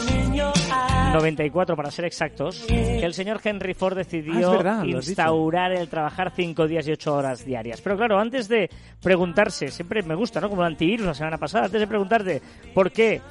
[1.13, 6.33] 94 para ser exactos, que el señor Henry Ford decidió Ah, verdad, instaurar el trabajar
[6.35, 7.79] 5 días y 8 horas diarias.
[7.81, 8.71] Pero claro, antes de
[9.03, 10.49] preguntarse, siempre me gusta, ¿no?
[10.49, 12.41] Como el antivirus la semana pasada, antes de preguntarte
[12.73, 13.21] por qué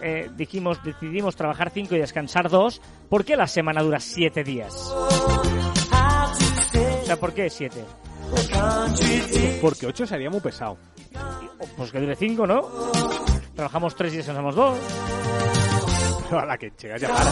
[0.00, 4.72] eh, dijimos, decidimos trabajar 5 y descansar 2, ¿por qué la semana dura 7 días?
[4.94, 5.08] O
[7.04, 7.82] sea, ¿por qué 7?
[9.60, 10.78] Porque 8 sería muy pesado.
[11.76, 12.62] Pues que dure 5, ¿no?
[13.54, 14.78] Trabajamos 3 y descansamos 2.
[16.28, 17.30] Pero a la que llegas ya para.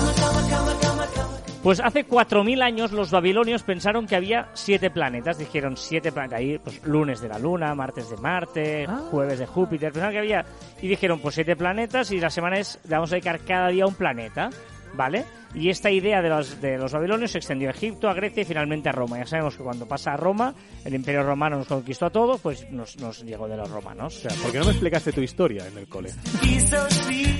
[1.62, 5.38] Pues hace 4.000 años los babilonios pensaron que había siete planetas.
[5.38, 6.38] Dijeron siete planetas.
[6.38, 9.00] Ahí, pues lunes de la Luna, martes de Marte, Ah.
[9.10, 9.90] jueves de Júpiter.
[9.92, 10.44] Pensaron que había.
[10.80, 12.78] Y dijeron, pues siete planetas y la semana es.
[12.84, 14.50] Le vamos a dedicar cada día a un planeta.
[14.94, 15.24] ¿Vale?
[15.54, 18.44] Y esta idea de los, de los babilonios se extendió a Egipto, a Grecia y
[18.44, 19.18] finalmente a Roma.
[19.18, 22.70] Ya sabemos que cuando pasa a Roma, el Imperio Romano nos conquistó a todos, pues
[22.70, 24.16] nos, nos llegó de los romanos.
[24.16, 26.10] O sea, ¿por qué no me explicaste tu historia en el cole?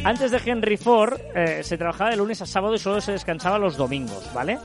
[0.05, 3.59] Antes de Henry Ford eh, se trabajaba de lunes a sábado y solo se descansaba
[3.59, 4.59] los domingos, ¿vale?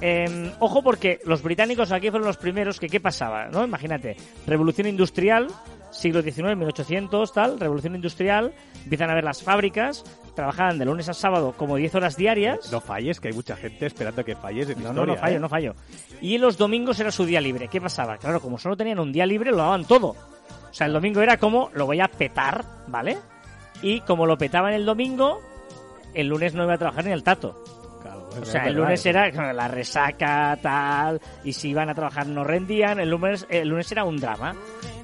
[0.00, 3.64] Eh, ojo porque los británicos aquí fueron los primeros que qué pasaba, ¿no?
[3.64, 4.16] Imagínate,
[4.46, 5.48] revolución industrial,
[5.90, 8.52] siglo XIX, 1800, tal, revolución industrial,
[8.84, 12.70] empiezan a ver las fábricas, trabajaban de lunes a sábado como 10 horas diarias.
[12.72, 15.14] No falles, que hay mucha gente esperando que falles en No, no, historia.
[15.14, 15.40] no fallo, ¿eh?
[15.40, 15.74] no fallo.
[16.20, 17.68] Y los domingos era su día libre.
[17.68, 18.18] ¿Qué pasaba?
[18.18, 20.08] Claro, como solo tenían un día libre, lo daban todo.
[20.70, 23.18] O sea, el domingo era como, lo voy a petar, ¿vale?
[23.82, 25.40] Y como lo petaban el domingo,
[26.14, 27.62] el lunes no iba a trabajar ni el tato.
[28.40, 33.00] O sea, el lunes era la resaca, tal, y si iban a trabajar no rendían,
[33.00, 34.54] el lunes, el lunes era un drama.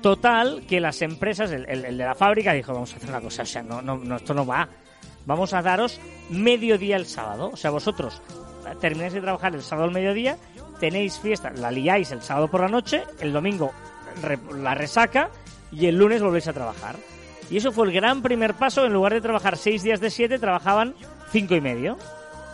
[0.03, 3.20] Total, que las empresas, el, el- el de la fábrica dijo, vamos a hacer una
[3.20, 4.68] cosa, o sea, no, no, no, esto no va.
[5.26, 7.51] Vamos a daros mediodía el sábado.
[7.53, 8.20] O sea, vosotros
[8.80, 10.37] termináis de trabajar el sábado al mediodía,
[10.80, 13.72] tenéis fiesta, la liáis el sábado por la noche, el domingo
[14.57, 15.30] la resaca,
[15.72, 16.97] y el lunes volvéis a trabajar.
[17.51, 18.85] Y eso fue el gran primer paso.
[18.85, 20.95] En lugar de trabajar seis días de siete, trabajaban
[21.30, 21.99] cinco y medio.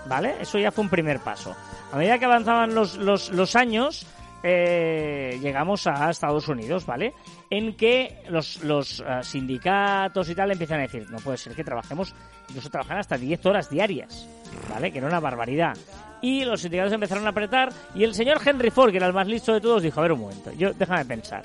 [0.06, 0.36] ¿Vale?
[0.40, 1.54] Eso ya fue un primer paso.
[1.92, 4.06] A medida que avanzaban los, los, los años,
[4.42, 7.14] eh, llegamos a Estados Unidos, ¿vale?
[7.50, 11.64] En que los, los eh, sindicatos y tal empiezan a decir, no puede ser que
[11.64, 12.14] trabajemos,
[12.48, 14.28] incluso trabajan hasta 10 horas diarias,
[14.70, 14.90] ¿vale?
[14.90, 15.76] Que era una barbaridad.
[16.22, 19.26] Y los sindicatos empezaron a apretar y el señor Henry Ford, que era el más
[19.26, 21.44] listo de todos, dijo, a ver un momento, yo déjame pensar.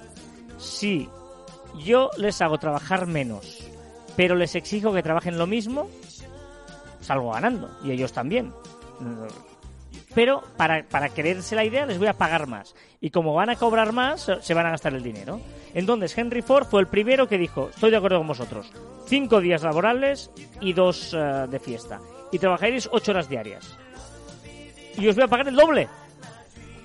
[0.58, 1.10] Si
[1.84, 3.68] yo les hago trabajar menos,
[4.16, 5.90] pero les exijo que trabajen lo mismo,
[7.06, 7.70] salgo ganando.
[7.84, 8.52] Y ellos también.
[10.14, 12.76] Pero para, para creerse la idea les voy a pagar más.
[13.02, 15.40] Y como van a cobrar más, se van a gastar el dinero.
[15.74, 18.72] Entonces Henry Ford fue el primero que dijo, estoy de acuerdo con vosotros,
[19.08, 20.32] cinco días laborales
[20.62, 22.00] y dos eh, de fiesta.
[22.32, 23.78] Y trabajaréis ocho horas diarias.
[24.98, 25.90] Y os voy a pagar el doble.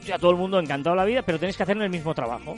[0.05, 2.55] Ya todo el mundo encantado la vida, pero tenéis que hacer el mismo trabajo.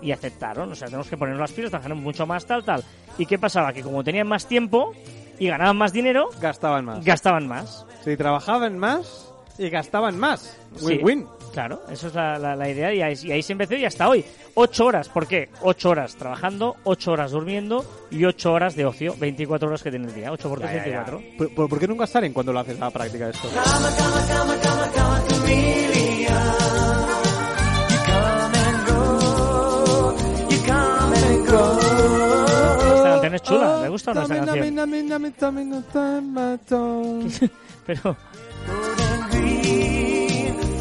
[0.00, 2.82] Y aceptaron, o sea, tenemos que poner las pilas, trabajar mucho más, tal, tal.
[3.18, 3.72] ¿Y qué pasaba?
[3.72, 4.94] Que como tenían más tiempo
[5.38, 7.04] y ganaban más dinero, Gastaban más.
[7.04, 7.86] gastaban más.
[8.04, 10.56] Sí, trabajaban más y gastaban más.
[10.76, 11.26] Sí, Win-win.
[11.52, 14.08] Claro, eso es la, la- la idea y ahí, y ahí se empezó y hasta
[14.08, 14.24] hoy.
[14.54, 15.48] Ocho horas, ¿por qué?
[15.62, 20.08] Ocho horas trabajando, ocho horas durmiendo y ocho horas de ocio, 24 horas que tiene
[20.08, 20.32] el día.
[20.32, 20.90] Ocho por tres, Ya, ya, ya.
[21.04, 21.36] 24.
[21.38, 23.46] ¿Por, por- por qué nunca salen cuando lo haces a la práctica esto?
[23.48, 24.82] Esta
[33.30, 34.64] canción es chula, ¿le gusta o no esta canción?
[37.86, 38.16] Pero...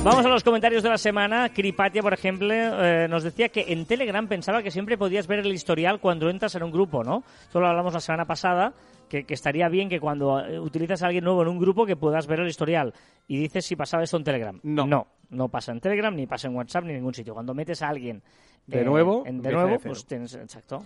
[0.04, 1.48] Vamos a los comentarios de la semana.
[1.54, 5.54] Kripatia, por ejemplo, eh, nos decía que en Telegram pensaba que siempre podías ver el
[5.54, 7.24] historial cuando entras en un grupo, ¿no?
[7.44, 8.74] Esto lo hablamos la semana pasada,
[9.08, 11.96] que, que estaría bien que cuando eh, utilizas a alguien nuevo en un grupo que
[11.96, 12.94] puedas ver el historial.
[13.30, 14.60] Y dices si pasaba esto en Telegram.
[14.64, 14.86] No.
[14.86, 17.34] No, no pasa en Telegram, ni pasa en WhatsApp, ni en ningún sitio.
[17.34, 18.22] Cuando metes a alguien
[18.68, 20.84] De eh, nuevo, en- de nuevo, de pues tienes, exacto.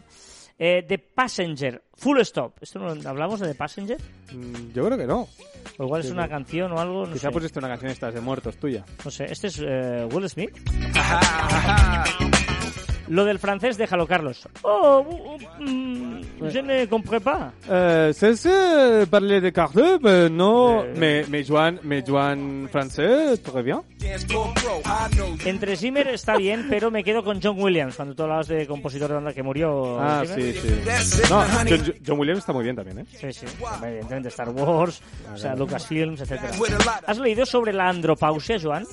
[0.59, 2.55] Eh, The Passenger, Full Stop.
[2.61, 3.97] ¿Esto no, hablamos de The Passenger?
[4.33, 5.27] Mm, Yo creo que no.
[5.77, 6.29] O igual es Sí, una sí.
[6.29, 7.31] canción o algo, no Quizá sé.
[7.33, 8.83] pusiste una canción estas de muertos tuya.
[9.05, 10.51] No sé, este es eh, Will Smith.
[13.09, 14.47] Lo del francés, déjalo, Carlos.
[14.63, 15.05] Oh,
[15.59, 17.51] uh, mm, je ne comprends pas.
[17.69, 20.93] Euh, c'est ça, parler de carte, mais non, Euh.
[20.97, 23.81] mais, mais Joan, mais Joan français, très bien.
[25.45, 29.07] Entre Zimmer está bien, pero me quedo con John Williams, cuando tú hablabas de compositor
[29.09, 29.99] de banda que murió.
[29.99, 30.53] Ah, Zimmer.
[30.53, 30.59] sí,
[31.01, 31.21] sí.
[31.29, 33.05] No, John, John Williams está muy bien también, ¿eh?
[33.09, 33.45] Sí, sí.
[33.83, 35.01] Evidentemente Star Wars,
[35.33, 36.51] o sea, Lucasfilms, etcétera.
[37.05, 38.85] ¿Has leído sobre la andropausia, Joan?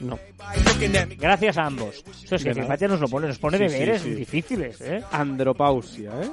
[0.00, 0.18] No.
[1.18, 2.02] Gracias a ambos.
[2.24, 2.52] Eso es que.
[2.52, 4.10] Kripatia nos lo pone, nos pone Sí, sí, deberes sí.
[4.14, 5.02] difíciles, ¿eh?
[5.12, 6.30] Andropausia, ¿eh?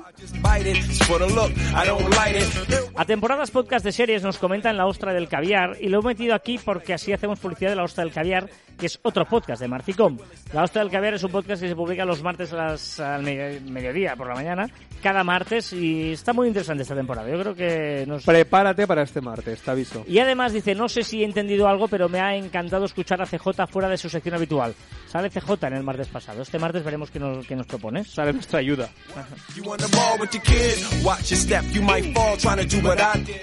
[2.95, 6.33] A temporadas podcast de series nos comentan la ostra del caviar y lo he metido
[6.33, 9.67] aquí porque así hacemos publicidad de la ostra del caviar, que es otro podcast de
[9.67, 10.17] Marficom.
[10.53, 13.23] La ostra del caviar es un podcast que se publica los martes a las- al
[13.23, 14.67] medio- mediodía por la mañana,
[15.03, 17.29] cada martes y está muy interesante esta temporada.
[17.29, 18.23] Yo creo que nos...
[18.23, 20.03] Prepárate para este martes, te aviso.
[20.07, 23.25] Y además dice, no sé si he entendido algo, pero me ha encantado escuchar a
[23.25, 24.75] CJ fuera de su sección habitual.
[25.07, 26.41] Sale CJ en el martes pasado.
[26.41, 28.11] Este martes veremos qué nos, qué nos propones.
[28.11, 28.89] Sale nuestra ayuda.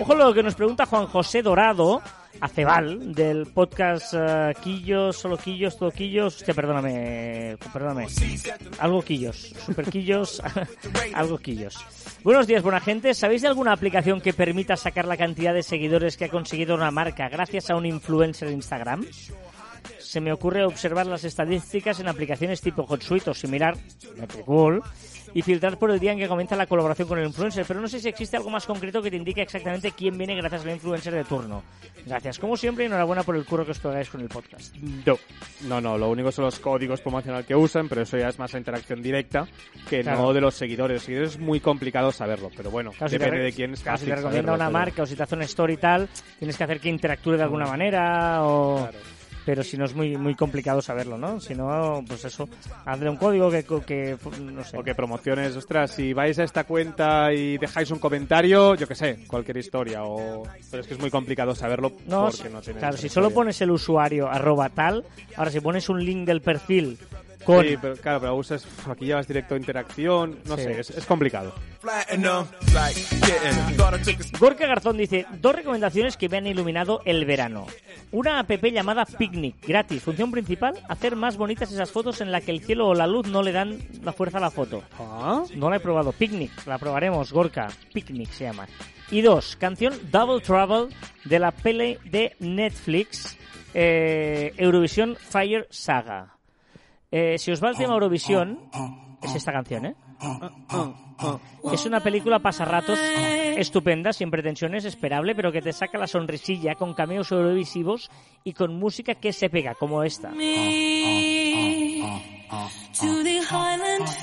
[0.00, 2.02] Ojo lo que nos pregunta Juan José Dorado,
[2.40, 6.36] Acebal, del podcast eh, Quillos, solo Quillos, todo Quillos.
[6.36, 8.06] Hostia, perdóname, perdóname.
[8.78, 10.42] Algo Quillos, super Quillos,
[11.14, 11.78] algo Quillos.
[12.22, 13.14] Buenos días, buena gente.
[13.14, 16.90] ¿Sabéis de alguna aplicación que permita sacar la cantidad de seguidores que ha conseguido una
[16.90, 19.06] marca gracias a un influencer de Instagram?
[20.14, 23.76] Se me ocurre observar las estadísticas en aplicaciones tipo HotSuite o similar,
[24.16, 24.80] Metricool,
[25.34, 27.88] y filtrar por el día en que comienza la colaboración con el influencer, pero no
[27.88, 31.14] sé si existe algo más concreto que te indique exactamente quién viene gracias al influencer
[31.14, 31.64] de turno.
[32.06, 34.76] Gracias, como siempre, y enhorabuena por el curro que os pegáis con el podcast.
[34.76, 35.18] No.
[35.62, 38.52] No, no, lo único son los códigos promocionales que usan, pero eso ya es más
[38.52, 39.48] la interacción directa
[39.90, 40.22] que Claro.
[40.22, 40.98] no de los seguidores.
[40.98, 44.04] Los seguidores es muy complicado saberlo, pero bueno, Claro, depende de quién es claro, si
[44.04, 46.08] te recomienda una marca o si te hace una story y tal,
[46.38, 48.76] tienes que hacer que interactúe de alguna manera o...
[48.76, 49.13] Claro.
[49.44, 51.40] Pero si no es muy muy complicado saberlo, ¿no?
[51.40, 52.48] Si no, pues eso,
[52.84, 54.78] hazle un código que, que no sé.
[54.78, 58.94] O que promociones, ostras, si vais a esta cuenta y dejáis un comentario, yo qué
[58.94, 60.42] sé, cualquier historia, o...
[60.70, 63.60] pero es que es muy complicado saberlo No, porque no tienes claro, si solo pones
[63.60, 65.04] el usuario arroba tal,
[65.36, 66.98] ahora si pones un link del perfil
[67.44, 67.66] con...
[67.66, 70.62] Sí, pero claro, pero usas, aquí llevas directo interacción, no Sí.
[70.64, 71.54] sé, es, es complicado.
[74.38, 77.66] Gorka Garzón dice, dos recomendaciones que me han iluminado el verano.
[78.12, 80.02] Una app llamada Picnic, gratis.
[80.02, 83.26] Función principal, hacer más bonitas esas fotos en la que el cielo o la luz
[83.28, 84.82] no le dan la fuerza a la foto.
[84.98, 86.12] Ah, No la he probado.
[86.12, 87.68] Picnic, la probaremos, Gorka.
[87.92, 88.66] Picnic se llama.
[89.10, 93.36] Y dos, canción Double Trouble de la pele de Netflix,
[93.74, 96.33] eh, Eurovisión Fire Saga.
[97.16, 98.58] Eh, si os va el tema Eurovisión,
[99.22, 99.94] es esta canción, ¿eh?
[101.72, 102.98] Es una película pasarratos
[103.56, 108.10] estupenda, sin pretensiones, esperable, pero que te saca la sonrisilla con cameos eurovisivos
[108.42, 110.30] y con música que se pega, como esta.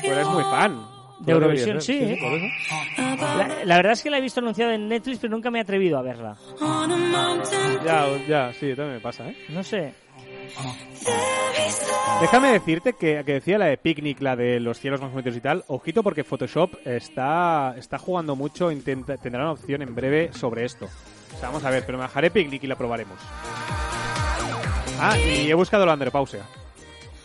[0.02, 0.86] Tú eres muy fan.
[1.22, 2.20] De Eurovisión, sí, ¿eh?
[2.98, 5.62] La, la verdad es que la he visto anunciada en Netflix, pero nunca me he
[5.62, 6.36] atrevido a verla.
[7.86, 9.38] Ya, ya, sí, también me pasa, ¿eh?
[9.50, 9.94] No sé.
[12.22, 15.41] Déjame decirte que, que decía la de Picnic, la de los cielos más bonitos y
[15.41, 15.64] tal.
[15.68, 20.86] Ojito porque Photoshop está, está jugando mucho, intenta, tendrá una opción en breve sobre esto.
[20.86, 23.18] O sea, vamos a ver, pero me bajaré Picnic y la probaremos.
[24.99, 26.45] Ah, y he buscado la andropausia.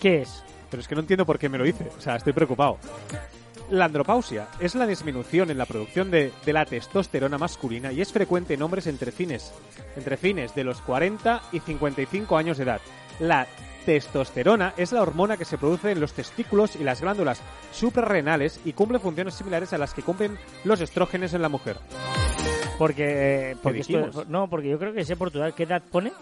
[0.00, 0.42] ¿Qué es?
[0.70, 1.90] Pero es que no entiendo por qué me lo dice.
[1.98, 2.78] O sea, estoy preocupado.
[3.68, 8.12] La andropausia es la disminución en la producción de, de la testosterona masculina y es
[8.12, 9.52] frecuente en hombres entre fines,
[9.96, 12.80] entre fines de los 40 y 55 años de edad.
[13.20, 13.46] La
[13.84, 17.40] testosterona es la hormona que se produce en los testículos y las glándulas
[17.72, 21.76] suprarrenales y cumple funciones similares a las que cumplen los estrógenos en la mujer.
[22.78, 26.12] Porque, eh, porque esto- no, porque yo creo que sé Portugal qué edad pone.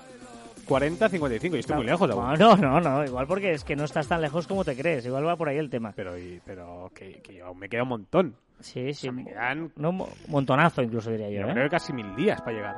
[0.69, 2.39] 40-55 y estoy muy lejos aún.
[2.39, 5.27] No, no, no, igual porque es que no estás tan lejos como te crees, igual
[5.27, 5.93] va por ahí el tema.
[5.95, 8.35] Pero, y- pero que, que aún me queda un montón.
[8.61, 11.53] Sí, sí, me quedan- no, un mo- montonazo incluso diría yo, Yo ¿eh?
[11.53, 12.77] creo que casi mil días para llegar.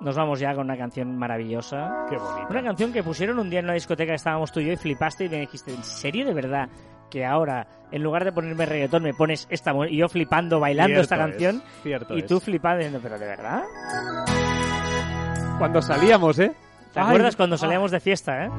[0.00, 2.06] Nos vamos ya con una canción maravillosa.
[2.08, 2.46] Qué bonito.
[2.50, 4.76] Una canción que pusieron un día en una discoteca que estábamos tú y yo y
[4.76, 6.68] flipaste y me dijiste, ¿en serio de verdad
[7.10, 11.16] que ahora, en lugar de ponerme reggaetón, me pones esta y yo flipando, bailando esta
[11.16, 11.56] canción?
[11.56, 12.26] es, cierto y es.
[12.26, 13.62] tú flipando diciendo, ¿pero de verdad?
[15.58, 16.52] Cuando salíamos, ¿eh?
[16.92, 17.58] ¿Te Ay, acuerdas cuando ah.
[17.58, 18.50] salíamos de fiesta, eh?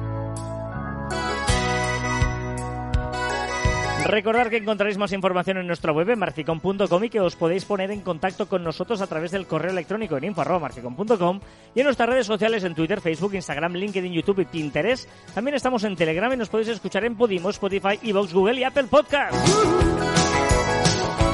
[4.10, 8.00] Recordad que encontraréis más información en nuestra web marficom.com y que os podéis poner en
[8.00, 11.40] contacto con nosotros a través del correo electrónico en info.marficom.com
[11.76, 15.08] y en nuestras redes sociales en Twitter, Facebook, Instagram, LinkedIn, YouTube y Pinterest.
[15.32, 18.88] También estamos en Telegram y nos podéis escuchar en Podimo, Spotify, Evox, Google y Apple
[18.90, 19.32] Podcast.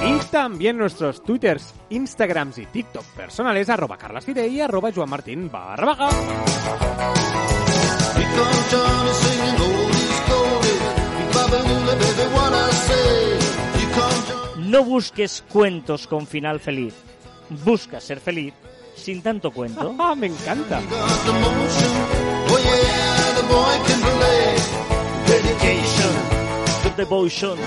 [0.06, 6.10] Y también nuestros twitters, instagrams y tiktok personales arroba carlasfide y arroba joanmartin barra baja.
[14.58, 16.94] No busques cuentos con final feliz.
[17.64, 18.52] Busca ser feliz
[18.96, 19.94] sin tanto cuento.
[19.98, 20.80] Ah, me encanta.
[26.96, 27.58] Devotion.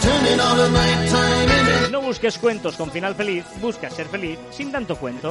[1.92, 5.30] No busques cuentos con final feliz, busca ser feliz sin tanto cuento.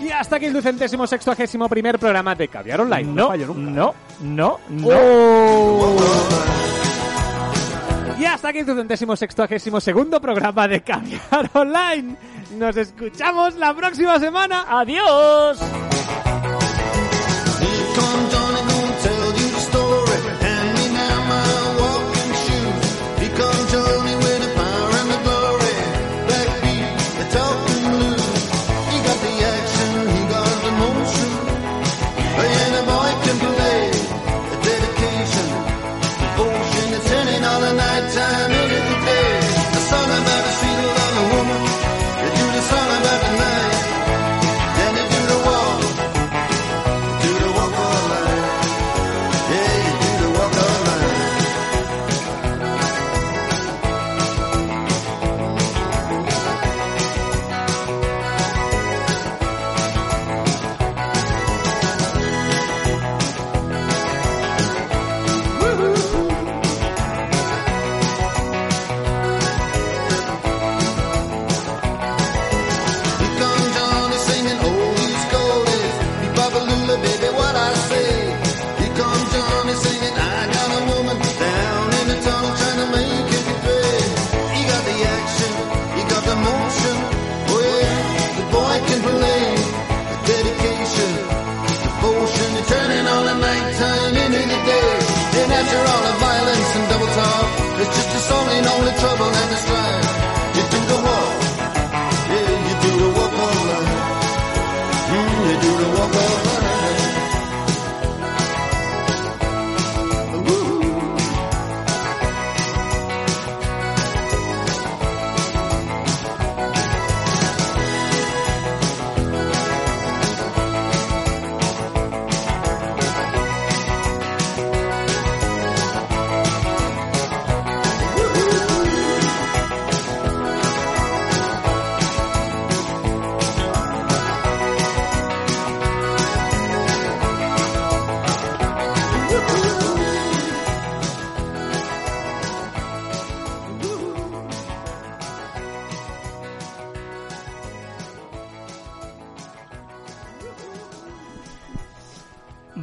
[0.00, 3.04] Y hasta aquí el ducentésimo sextuagésimo primer programa de Caviar Online.
[3.04, 3.70] No, No, fallo nunca.
[3.70, 4.88] no, no, no.
[4.88, 5.96] Oh.
[8.18, 12.16] Y hasta aquí el ducentésimo sextuagésimo segundo programa de Caviar Online.
[12.56, 14.64] Nos escuchamos la próxima semana.
[14.68, 15.58] Adiós.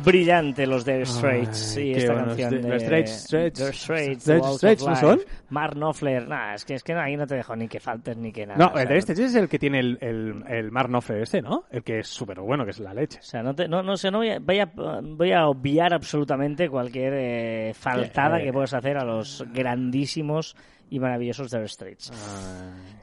[0.09, 3.11] Brillante los Dire Straits Ay, y qué esta canción de- de Straits.
[3.71, 5.19] Straits, Dire Walls of Straits, ¿no son?
[5.49, 8.31] Mark Knopfler, nah, es que, es que ahí no te dejo ni que faltes ni
[8.31, 8.57] que nada.
[8.73, 11.63] No, el de este es el que tiene el, el, el Mar Knopfler este, ¿no?
[11.71, 13.19] El que es súper bueno, que es la leche.
[13.19, 14.69] O sea, no, te- no, no sé, no voy a, voy a,
[15.01, 18.43] voy a obviar absolutamente cualquier eh, faltada Eh.
[18.45, 20.55] que puedas hacer a los grandísimos
[20.89, 22.11] y maravillosos Dire Straits.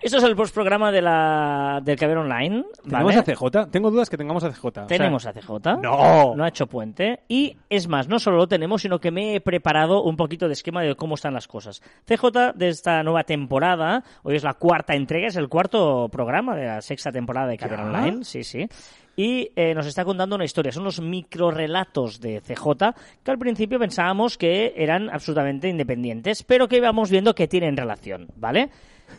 [0.00, 2.64] Esto es el postprograma de la, del Caber Online.
[2.82, 3.18] ¿Tenemos ¿vale?
[3.18, 3.70] a CJ?
[3.70, 4.64] Tengo dudas que tengamos a CJ.
[4.66, 5.50] O sea, Tenemos a CJ.
[5.82, 6.34] ¡No!
[6.36, 7.20] No ha hecho puente.
[7.28, 10.52] Y es más, no solo lo tenemos, sino que me he preparado un poquito de
[10.52, 11.82] esquema de cómo están las cosas.
[12.06, 16.66] CJ de esta nueva temporada, hoy es la cuarta entrega, es el cuarto programa de
[16.66, 17.80] la sexta temporada de Caber.
[17.80, 18.24] Online.
[18.24, 18.68] Sí, sí.
[19.16, 20.70] Y eh, nos está contando una historia.
[20.72, 22.92] Son los microrelatos de CJ,
[23.24, 28.28] que al principio pensábamos que eran absolutamente independientes, pero que íbamos viendo que tienen relación,
[28.36, 28.68] ¿vale?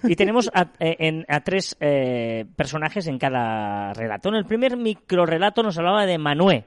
[0.04, 4.30] Y tenemos a, eh, en- a tres eh, personajes en cada relato.
[4.30, 6.66] En el primer microrelato nos hablaba de Manué,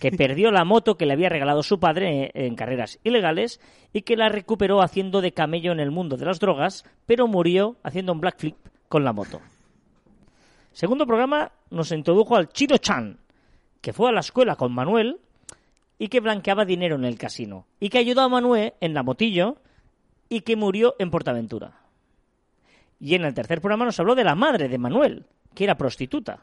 [0.00, 3.60] que perdió la moto que le había regalado su padre eh, en carreras ilegales
[3.92, 7.76] y que la recuperó haciendo de camello en el mundo de las drogas, pero murió
[7.82, 8.56] haciendo un black flip
[8.88, 9.40] con la moto.
[10.76, 13.18] Segundo programa nos introdujo al Chino Chan,
[13.80, 15.20] que fue a la escuela con Manuel
[15.98, 19.56] y que blanqueaba dinero en el casino y que ayudó a Manuel en la motillo
[20.28, 21.80] y que murió en Portaventura.
[23.00, 25.24] Y en el tercer programa nos habló de la madre de Manuel,
[25.54, 26.40] que era prostituta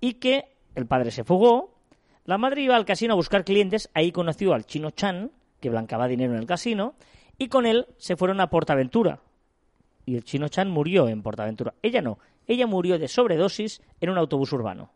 [0.00, 0.44] y que
[0.76, 1.74] el padre se fugó,
[2.26, 6.06] la madre iba al casino a buscar clientes, ahí conoció al chino Chan, que blanqueaba
[6.06, 6.94] dinero en el casino,
[7.36, 9.18] y con él se fueron a Portaventura.
[10.06, 11.74] Y el chino Chan murió en Portaventura.
[11.82, 14.90] Ella no, ella murió de sobredosis en un autobús urbano.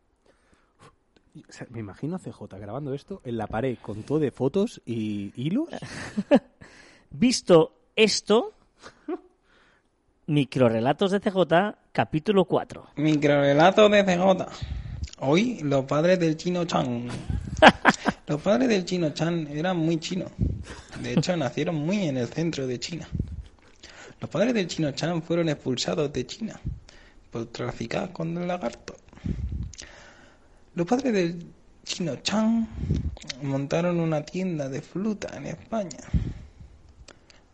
[1.37, 4.81] O sea, me imagino a CJ grabando esto en la pared con todo de fotos
[4.87, 5.69] y hilos.
[7.11, 8.53] Visto esto,
[10.27, 12.91] microrelatos de CJ, capítulo 4.
[12.97, 14.47] Microrelato de CJ.
[15.21, 17.09] Hoy los padres del chino Chan.
[18.27, 20.31] Los padres del chino Chan eran muy chinos.
[21.03, 23.07] De hecho, nacieron muy en el centro de China.
[24.19, 26.59] Los padres del chino Chan fueron expulsados de China
[27.35, 28.95] por traficar con el lagarto.
[30.77, 31.45] Los padres del
[31.83, 32.69] chino Chan
[33.43, 35.99] montaron una tienda de fruta en España.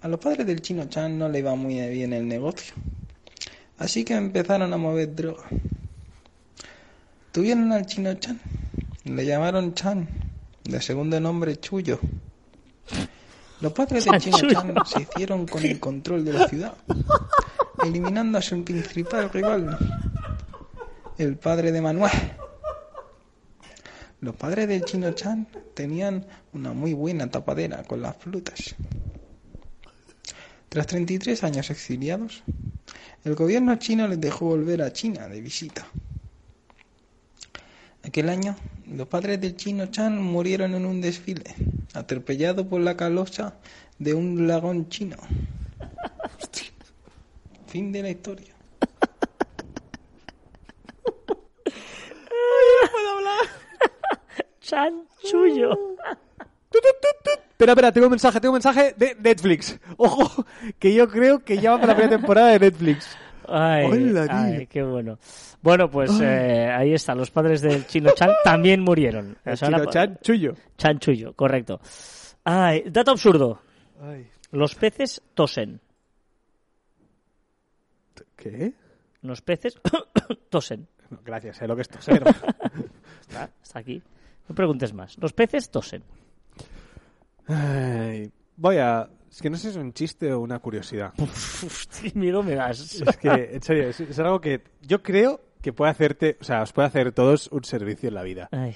[0.02, 2.74] A los padres del chino Chan no le iba muy bien el negocio.
[3.78, 5.44] Así que empezaron a mover droga.
[7.32, 8.38] Tuvieron al chino Chan.
[9.04, 10.06] Le llamaron Chan,
[10.64, 11.98] de segundo nombre Chuyo.
[13.62, 14.36] Los padres del chino.
[14.36, 16.74] Chan se hicieron con el control de la ciudad,
[17.84, 19.78] eliminando a su principal rival,
[21.18, 22.12] el padre de Manuel.
[24.20, 28.74] Los padres del chino Chan tenían una muy buena tapadera con las frutas.
[30.68, 32.42] Tras 33 años exiliados,
[33.24, 35.86] el gobierno chino les dejó volver a China de visita.
[38.02, 38.56] Aquel año,
[38.86, 41.54] los padres del chino Chan murieron en un desfile,
[41.94, 43.56] atropellados por la calosa
[43.98, 45.16] de un lagón chino.
[47.70, 48.54] Fin de la historia.
[54.60, 55.70] Chanchullo.
[56.70, 59.78] Espera, espera, tengo un mensaje, tengo un mensaje de Netflix.
[59.96, 60.44] Ojo,
[60.78, 63.16] que yo creo que ya va para la primera temporada de Netflix.
[63.48, 64.36] Ay, Hola, tío.
[64.36, 65.18] ay, qué bueno.
[65.60, 67.14] Bueno, pues eh, ahí está.
[67.14, 69.36] Los padres del chino Chan también murieron.
[69.44, 70.54] El chino Chan Chuyo.
[70.78, 71.80] Chanchullo, correcto.
[72.44, 73.60] Ay, dato absurdo.
[74.00, 75.80] Ay, Los peces tosen.
[78.40, 78.72] ¿Qué?
[79.22, 79.78] Los peces
[80.48, 80.88] tosen.
[81.10, 82.22] No, gracias, sé lo que es toser.
[83.20, 84.02] Está, está aquí.
[84.48, 85.16] No preguntes más.
[85.18, 86.02] Los peces tosen.
[87.46, 89.08] Ay, voy a...
[89.30, 91.12] Es que no sé si es un chiste o una curiosidad.
[91.18, 93.00] Uf, qué miedo me das.
[93.00, 96.38] Es que, en serio, es, es algo que yo creo que puede hacerte...
[96.40, 98.48] O sea, os puede hacer todos un servicio en la vida.
[98.50, 98.74] Ay.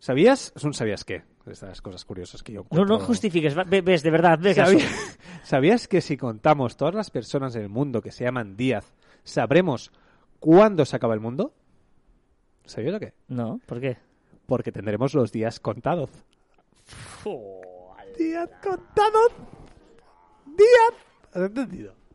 [0.00, 0.52] ¿Sabías?
[0.56, 1.22] Es un sabías qué.
[1.46, 2.98] Estas cosas curiosas que yo No, encuentro.
[2.98, 3.56] no justifiques.
[3.56, 4.72] va- ve- Ves, de verdad, ve caso.
[4.72, 4.88] ¿Sabía-
[5.44, 9.92] ¿Sabías que si contamos todas las personas en el mundo que se llaman Díaz, sabremos
[10.40, 11.52] cuándo se acaba el mundo?
[12.64, 13.12] ¿Sabías lo que?
[13.28, 13.98] No, ¿por qué?
[14.46, 16.08] Porque tendremos los días contados.
[18.18, 19.32] Díaz contados.
[20.46, 20.94] Díaz.
[21.32, 21.94] ¿Has entendido?